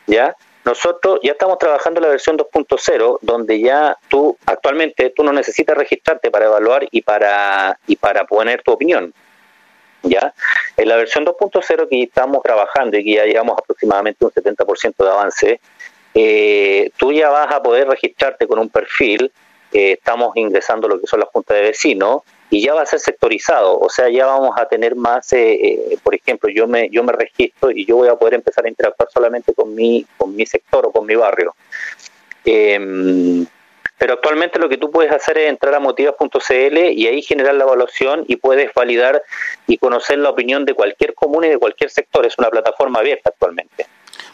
¿Ya? 0.07 0.35
Nosotros 0.65 1.21
ya 1.23 1.33
estamos 1.33 1.59
trabajando 1.59 2.01
la 2.01 2.09
versión 2.09 2.37
2.0, 2.37 3.19
donde 3.23 3.61
ya 3.61 3.97
tú 4.09 4.37
actualmente 4.47 5.11
tú 5.11 5.25
no 5.25 5.33
necesitas 5.33 5.77
registrarte 5.77 6.31
para 6.31 6.47
evaluar 6.47 6.87
y 6.91 7.03
para 7.03 7.79
y 7.87 7.97
para 7.97 8.27
poner 8.27 8.63
tu 8.63 8.73
opinión. 8.73 9.13
¿Ya? 10.03 10.33
En 10.77 10.89
la 10.89 10.97
versión 10.97 11.25
2.0 11.25 11.89
que 11.89 12.03
estamos 12.03 12.43
trabajando 12.43 12.97
y 12.97 13.05
que 13.05 13.15
ya 13.15 13.25
llevamos 13.25 13.59
aproximadamente 13.59 14.25
un 14.25 14.31
70% 14.31 14.95
de 14.97 15.11
avance, 15.11 15.61
eh, 16.15 16.91
tú 16.97 17.13
ya 17.13 17.31
vas 17.31 17.53
a 17.53 17.63
poder 17.63 17.89
registrarte 17.89 18.47
con 18.47 18.59
un 18.59 18.69
perfil. 18.69 19.31
Eh, 19.73 19.93
estamos 19.93 20.37
ingresando 20.37 20.89
lo 20.89 21.01
que 21.01 21.07
son 21.07 21.21
las 21.21 21.29
juntas 21.29 21.57
de 21.57 21.63
vecinos 21.63 22.23
y 22.51 22.63
ya 22.63 22.75
va 22.75 22.83
a 22.83 22.87
ser 22.87 23.01
sectorizado, 23.01 23.79
o 23.79 23.91
sea, 23.91 24.09
ya 24.09 24.25
vamos 24.27 24.57
a 24.59 24.67
tener 24.67 24.97
más, 24.97 25.33
eh, 25.35 25.53
eh, 25.53 25.99
por 26.03 26.15
ejemplo, 26.15 26.49
yo 26.49 26.67
me 26.67 26.89
yo 26.89 27.03
me 27.03 27.13
registro 27.13 27.71
y 27.71 27.85
yo 27.85 27.97
voy 27.97 28.09
a 28.09 28.17
poder 28.17 28.35
empezar 28.35 28.65
a 28.65 28.69
interactuar 28.69 29.11
solamente 29.13 29.53
con 29.53 29.75
mi 29.75 30.07
con 30.17 30.35
mi 30.35 30.47
sector 30.47 30.87
o 30.87 30.93
con 30.93 31.05
mi 31.05 31.15
barrio. 31.15 31.55
Pero 33.99 34.15
actualmente 34.15 34.59
lo 34.59 34.69
que 34.69 34.79
tú 34.79 34.91
puedes 34.91 35.13
hacer 35.13 35.39
es 35.39 35.49
entrar 35.49 35.75
a 35.75 35.81
motivas.cl 35.81 36.79
y 36.93 37.07
ahí 37.07 37.23
generar 37.23 37.55
la 37.55 37.65
evaluación 37.65 38.25
y 38.29 38.37
puedes 38.37 38.73
validar 38.73 39.23
y 39.67 39.79
conocer 39.79 40.19
la 40.19 40.31
opinión 40.31 40.65
de 40.65 40.75
cualquier 40.75 41.15
comuna 41.15 41.49
y 41.49 41.51
de 41.51 41.59
cualquier 41.59 41.91
sector. 41.91 42.25
Es 42.25 42.39
una 42.39 42.49
plataforma 42.49 43.01
abierta 43.01 43.31
actualmente 43.31 43.87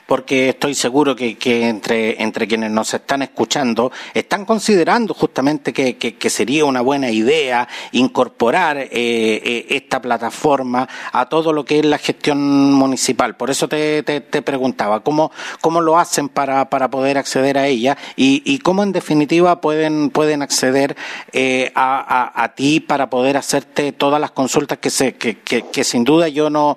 porque 0.06 0.50
estoy 0.50 0.74
seguro 0.74 1.16
que, 1.16 1.36
que 1.36 1.68
entre, 1.68 2.22
entre, 2.22 2.46
quienes 2.46 2.70
nos 2.70 2.92
están 2.92 3.22
escuchando 3.22 3.90
están 4.12 4.44
considerando 4.44 5.14
justamente 5.14 5.72
que, 5.72 5.96
que, 5.96 6.30
sería 6.30 6.64
una 6.64 6.80
buena 6.80 7.10
idea 7.10 7.68
incorporar 7.92 8.76
eh, 8.78 8.90
eh, 8.92 9.66
esta 9.70 10.02
plataforma 10.02 10.88
a 11.12 11.28
todo 11.28 11.52
lo 11.52 11.64
que 11.64 11.78
es 11.78 11.84
la 11.84 11.98
gestión 11.98 12.72
municipal. 12.72 13.36
Por 13.36 13.50
eso 13.50 13.68
te, 13.68 14.02
te, 14.02 14.42
preguntaba, 14.42 15.00
¿cómo, 15.00 15.30
¿cómo 15.60 15.80
lo 15.80 15.98
hacen 15.98 16.28
para, 16.28 16.68
para 16.68 16.90
poder 16.90 17.18
acceder 17.18 17.56
a 17.56 17.66
ella 17.66 17.96
y, 18.16 18.42
y 18.44 18.58
cómo 18.58 18.82
en 18.82 18.92
definitiva 18.92 19.60
pueden, 19.60 20.10
pueden 20.10 20.42
acceder 20.42 20.96
eh, 21.32 21.70
a, 21.74 22.42
a, 22.42 22.54
ti 22.54 22.80
para 22.80 23.08
poder 23.08 23.36
hacerte 23.36 23.92
todas 23.92 24.20
las 24.20 24.32
consultas 24.32 24.78
que, 24.78 24.90
se, 24.90 25.14
que, 25.14 25.38
que, 25.38 25.84
sin 25.84 26.04
duda 26.04 26.28
yo 26.28 26.50
no 26.50 26.76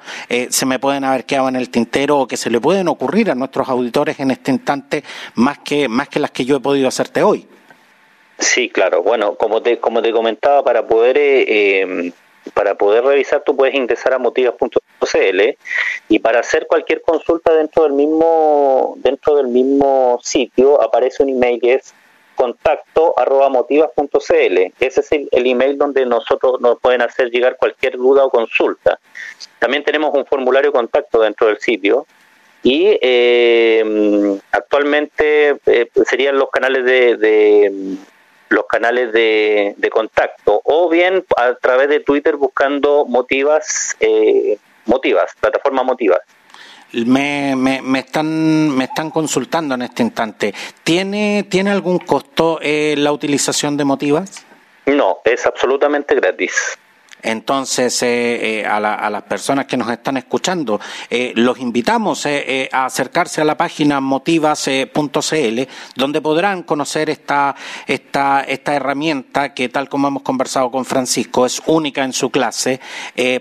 se 0.50 0.66
me 0.66 0.80
pueden 0.80 1.04
haber 1.04 1.26
quedado 1.26 1.50
en 1.50 1.56
el 1.56 1.70
tintero 1.70 2.20
o 2.20 2.28
que 2.28 2.38
se 2.38 2.50
le 2.50 2.62
pueden 2.62 2.88
ocurrir 2.88 3.17
a 3.26 3.36
nuestros 3.36 3.68
auditores 3.68 4.20
en 4.20 4.32
este 4.32 4.52
instante 4.52 5.04
más 5.36 5.60
que, 5.60 5.88
más 5.88 6.08
que 6.10 6.20
las 6.20 6.32
que 6.32 6.46
yo 6.46 6.58
he 6.58 6.60
podido 6.60 6.88
hacerte 6.88 7.24
hoy. 7.24 7.48
Sí, 8.38 8.70
claro. 8.70 9.02
Bueno, 9.02 9.36
como 9.36 9.62
te, 9.62 9.80
como 9.80 10.02
te 10.02 10.12
comentaba, 10.12 10.64
para 10.64 10.88
poder 10.88 11.16
eh, 11.18 12.12
para 12.54 12.76
poder 12.76 13.04
revisar 13.04 13.44
tú 13.44 13.56
puedes 13.56 13.76
ingresar 13.76 14.14
a 14.14 14.20
motivas.cl 14.20 15.42
y 16.10 16.20
para 16.20 16.40
hacer 16.40 16.68
cualquier 16.68 17.02
consulta 17.02 17.54
dentro 17.54 17.84
del 17.84 17.94
mismo 17.94 18.96
dentro 18.98 19.36
del 19.36 19.48
mismo 19.48 20.20
sitio 20.24 20.82
aparece 20.82 21.24
un 21.24 21.30
email 21.30 21.60
que 21.60 21.74
es 21.76 21.94
contacto 22.36 23.16
arroba 23.18 23.50
motivas.cl. 23.50 24.58
Ese 24.80 25.00
es 25.02 25.12
el, 25.12 25.28
el, 25.32 25.48
email 25.48 25.76
donde 25.76 26.06
nosotros 26.06 26.62
nos 26.62 26.80
pueden 26.80 27.02
hacer 27.02 27.32
llegar 27.32 27.58
cualquier 27.58 27.98
duda 27.98 28.26
o 28.26 28.30
consulta. 28.30 29.00
También 29.58 29.84
tenemos 29.84 30.14
un 30.14 30.24
formulario 30.24 30.72
contacto 30.72 31.20
dentro 31.20 31.48
del 31.48 31.60
sitio 31.60 32.06
y 32.68 33.00
eh, 33.02 34.40
actualmente 34.52 35.56
eh, 35.68 35.90
serían 36.06 36.38
los 36.38 36.50
canales 36.50 36.84
de, 36.84 37.98
los 38.50 38.66
canales 38.66 39.14
de, 39.14 39.90
contacto. 39.90 40.60
O 40.66 40.90
bien 40.90 41.24
a 41.38 41.54
través 41.54 41.88
de 41.88 42.02
Twitter 42.02 42.36
buscando 42.36 43.06
motivas 43.06 43.96
eh, 44.02 44.58
motivas 44.86 45.32
plataforma 45.40 45.84
motivas. 45.84 46.20
Me, 46.92 47.56
me, 47.56 47.82
me, 47.82 48.00
están 48.00 48.76
me 48.76 48.84
están 48.84 49.12
consultando 49.12 49.76
en 49.76 49.84
este 49.84 50.04
instante. 50.04 50.54
Tiene 50.84 51.46
tiene 51.50 51.72
algún 51.72 52.00
costo 52.00 52.60
eh, 52.62 52.96
la 52.98 53.14
utilización 53.14 53.78
de 53.78 53.86
motivas 53.86 54.46
no 54.88 55.20
es 55.24 55.46
absolutamente 55.46 56.16
gratis 56.16 56.78
entonces, 57.22 58.04
eh, 58.04 58.60
eh, 58.60 58.66
a, 58.66 58.80
las 58.80 59.24
personas 59.24 59.66
que 59.66 59.76
nos 59.76 59.90
están 59.90 60.18
escuchando, 60.18 60.80
eh, 61.10 61.34
los 61.36 61.60
invitamos 61.60 62.26
a 62.26 62.86
acercarse 62.86 63.42
a 63.42 63.46
la 63.46 63.58
página 63.58 64.00
motivas.cl, 64.00 65.62
donde 65.96 66.22
podrán 66.22 66.64
conocer 66.64 67.10
esta, 67.10 67.56
esta, 67.88 68.42
esta 68.42 68.76
herramienta 68.76 69.54
que, 69.54 69.70
tal 69.70 69.90
como 69.90 70.08
hemos 70.08 70.24
conversado 70.24 70.70
con 70.70 70.86
Francisco, 70.86 71.46
es 71.46 71.62
única 71.66 72.04
en 72.04 72.14
su 72.14 72.30
clase, 72.30 72.80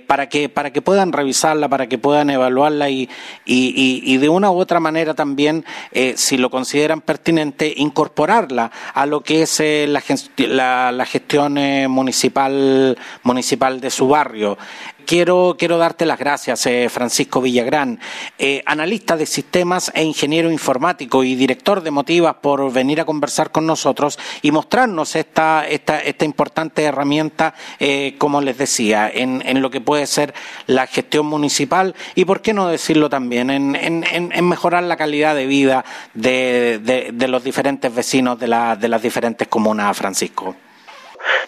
para, 0.07 0.29
que, 0.29 0.49
para 0.49 0.73
que 0.73 0.83
puedan 0.83 1.13
revisarla, 1.13 1.69
para 1.69 1.87
que 1.87 1.99
puedan 1.99 2.31
evaluarla 2.31 2.89
y, 2.89 3.09
y, 3.45 4.03
y 4.05 4.17
de 4.17 4.29
una 4.29 4.51
u 4.51 4.59
otra 4.59 4.81
manera 4.81 5.15
también, 5.15 5.65
si 6.15 6.37
lo 6.39 6.51
consideran 6.51 7.01
pertinente, 7.01 7.73
incorporarla 7.77 8.71
a 8.95 9.07
lo 9.07 9.21
que 9.21 9.43
es 9.43 9.61
la, 9.61 10.03
la, 10.39 10.93
la, 10.93 11.07
gestión 11.07 11.55
municipal, 11.91 12.99
municipal 13.23 13.66
de 13.75 13.91
su 13.91 14.09
barrio. 14.09 14.57
Quiero, 15.07 15.55
quiero 15.57 15.79
darte 15.79 16.05
las 16.05 16.19
gracias, 16.19 16.67
eh, 16.67 16.89
Francisco 16.89 17.41
Villagrán, 17.41 18.01
eh, 18.39 18.63
analista 18.67 19.17
de 19.17 19.27
sistemas 19.27 19.93
e 19.95 20.03
ingeniero 20.03 20.51
informático 20.51 21.23
y 21.23 21.37
director 21.37 21.83
de 21.83 21.93
Motivas, 21.93 22.37
por 22.41 22.73
venir 22.73 23.01
a 23.01 23.05
conversar 23.05 23.53
con 23.53 23.67
nosotros 23.67 24.19
y 24.43 24.51
mostrarnos 24.51 25.15
esta, 25.15 25.67
esta, 25.69 26.01
esta 26.01 26.25
importante 26.25 26.83
herramienta, 26.83 27.55
eh, 27.79 28.17
como 28.19 28.41
les 28.41 28.59
decía, 28.59 29.09
en, 29.13 29.43
lo 29.61 29.71
que 29.71 29.81
puede 29.81 30.07
ser 30.07 30.35
la 30.67 30.87
gestión 30.89 31.27
municipal 31.27 31.95
y, 32.17 32.25
por 32.25 32.43
qué 32.43 32.53
no 32.53 32.67
decirlo 32.69 33.09
también, 33.09 33.51
en, 33.51 33.77
en, 33.77 34.05
en 34.11 34.49
mejorar 34.49 34.83
la 34.83 34.97
calidad 34.97 35.37
de 35.37 35.47
vida 35.47 35.85
de, 36.15 36.81
de, 36.83 37.11
de 37.13 37.29
los 37.29 37.45
diferentes 37.45 37.95
vecinos 37.95 38.41
de, 38.41 38.49
la, 38.49 38.75
de 38.75 38.89
las 38.89 39.03
diferentes 39.03 39.47
comunas, 39.47 39.97
Francisco. 39.97 40.57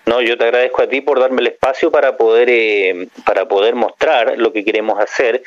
No, 0.07 0.21
yo 0.21 0.39
te 0.39 0.45
agradezco 0.45 0.83
a 0.83 0.89
ti 0.89 1.01
por 1.01 1.21
darme 1.21 1.41
el 1.41 1.49
espacio 1.49 1.91
para 1.91 2.17
poder 2.17 2.49
eh, 2.51 3.09
para 3.25 3.47
poder 3.47 3.75
mostrar 3.75 4.39
lo 4.39 4.53
que 4.53 4.65
queremos 4.65 4.99
hacer 5.01 5.43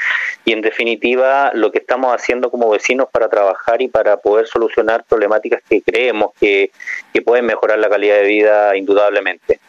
y 0.46 0.54
en 0.54 0.62
definitiva 0.62 1.52
lo 1.54 1.72
que 1.72 1.80
estamos 1.80 2.14
haciendo 2.14 2.52
como 2.52 2.70
vecinos 2.70 3.08
para 3.12 3.30
trabajar 3.30 3.82
y 3.82 3.88
para 3.88 4.18
poder 4.18 4.48
solucionar 4.48 5.04
problemáticas 5.04 5.62
que 5.68 5.82
creemos 5.82 6.32
que, 6.40 6.72
que 7.14 7.22
pueden 7.22 7.46
mejorar 7.46 7.80
la 7.80 7.90
calidad 7.90 8.18
de 8.18 8.24
vida 8.24 8.76
indudablemente. 8.76 9.60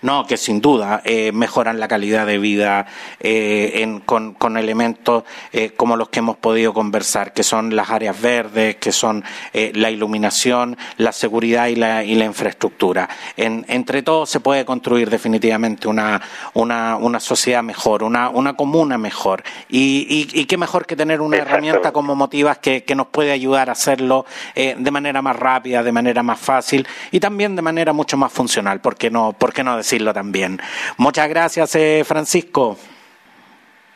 No, 0.00 0.26
que 0.26 0.36
sin 0.36 0.60
duda 0.60 1.02
eh, 1.04 1.32
mejoran 1.32 1.80
la 1.80 1.88
calidad 1.88 2.24
de 2.24 2.38
vida 2.38 2.86
eh, 3.18 3.82
en, 3.82 3.98
con, 3.98 4.34
con, 4.34 4.56
elementos 4.56 5.24
eh, 5.52 5.70
como 5.76 5.96
los 5.96 6.08
que 6.08 6.20
hemos 6.20 6.36
podido 6.36 6.72
conversar, 6.72 7.32
que 7.32 7.42
son 7.42 7.74
las 7.74 7.90
áreas 7.90 8.20
verdes, 8.20 8.76
que 8.76 8.92
son 8.92 9.24
eh, 9.52 9.72
la 9.74 9.90
iluminación, 9.90 10.76
la 10.98 11.10
seguridad 11.10 11.66
y 11.66 11.74
la, 11.74 12.04
y 12.04 12.14
la 12.14 12.26
infraestructura. 12.26 13.08
En, 13.36 13.64
entre 13.68 14.02
todos 14.02 14.30
se 14.30 14.38
puede 14.38 14.64
construir 14.64 15.10
definitivamente 15.10 15.88
una, 15.88 16.20
una, 16.54 16.96
una 16.96 17.18
sociedad 17.18 17.64
mejor, 17.64 18.04
una, 18.04 18.28
una 18.28 18.54
comuna 18.54 18.98
mejor. 18.98 19.42
Y, 19.68 20.06
y, 20.08 20.40
y, 20.40 20.44
qué 20.44 20.56
mejor 20.56 20.86
que 20.86 20.94
tener 20.94 21.20
una 21.20 21.38
herramienta 21.38 21.92
como 21.92 22.14
Motivas 22.14 22.58
que, 22.58 22.84
que, 22.84 22.94
nos 22.94 23.08
puede 23.08 23.32
ayudar 23.32 23.68
a 23.68 23.72
hacerlo 23.72 24.26
de 24.54 24.90
manera 24.90 25.22
más 25.22 25.36
rápida, 25.36 25.82
de 25.82 25.92
manera 25.92 26.22
más 26.22 26.38
fácil 26.38 26.86
y 27.10 27.20
también 27.20 27.54
de 27.54 27.62
manera 27.62 27.92
mucho 27.92 28.16
más 28.16 28.32
funcional. 28.32 28.80
¿Por 28.80 28.96
qué 28.96 29.10
no, 29.10 29.32
por 29.32 29.52
qué 29.52 29.62
no 29.62 29.76
decirlo 29.88 30.12
también. 30.12 30.60
Muchas 30.98 31.28
gracias, 31.28 31.74
eh, 31.74 32.04
Francisco. 32.06 32.76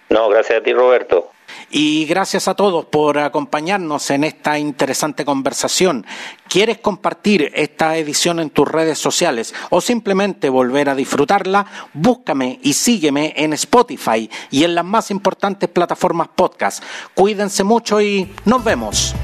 No, 0.09 0.29
gracias 0.29 0.61
a 0.61 0.63
ti, 0.63 0.73
Roberto. 0.73 1.31
Y 1.71 2.07
gracias 2.07 2.49
a 2.49 2.55
todos 2.55 2.87
por 2.87 3.19
acompañarnos 3.19 4.11
en 4.11 4.25
esta 4.25 4.59
interesante 4.59 5.25
conversación. 5.25 6.07
¿Quieres 6.49 6.79
compartir 6.79 7.51
esta 7.55 7.97
edición 7.97 8.41
en 8.41 8.51
tus 8.51 8.69
redes 8.69 8.99
sociales 8.99 9.55
o 9.71 9.81
simplemente 9.83 10.49
volver 10.49 10.89
a 10.89 10.95
disfrutarla? 10.95 11.67
Búscame 11.93 12.59
y 12.63 12.73
sígueme 12.73 13.35
en 13.37 13.53
Spotify 13.53 14.31
y 14.51 14.65
en 14.65 14.75
las 14.75 14.85
más 14.85 15.11
importantes 15.11 15.69
plataformas 15.69 16.29
podcast. 16.35 16.83
Cuídense 17.15 17.65
mucho 17.65 18.01
y 18.01 18.33
nos 18.47 18.65
vemos. 18.65 19.15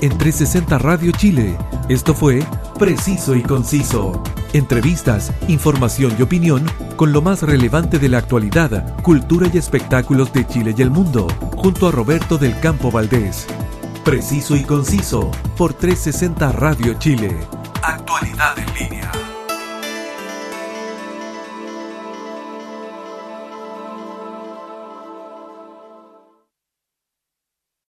En 0.00 0.16
360 0.16 0.78
Radio 0.78 1.12
Chile, 1.12 1.56
esto 1.88 2.14
fue 2.14 2.42
Preciso 2.78 3.34
y 3.34 3.42
Conciso. 3.42 4.22
Entrevistas, 4.52 5.32
información 5.46 6.16
y 6.18 6.22
opinión 6.22 6.64
con 6.96 7.12
lo 7.12 7.20
más 7.20 7.42
relevante 7.42 7.98
de 7.98 8.08
la 8.08 8.18
actualidad, 8.18 8.96
cultura 9.02 9.48
y 9.52 9.58
espectáculos 9.58 10.32
de 10.32 10.46
Chile 10.46 10.74
y 10.76 10.82
el 10.82 10.90
mundo, 10.90 11.28
junto 11.56 11.86
a 11.86 11.90
Roberto 11.90 12.38
del 12.38 12.58
Campo 12.60 12.90
Valdés. 12.90 13.46
Preciso 14.04 14.56
y 14.56 14.64
Conciso 14.64 15.30
por 15.56 15.74
360 15.74 16.52
Radio 16.52 16.94
Chile. 16.94 17.36
Actualidades 17.82 18.66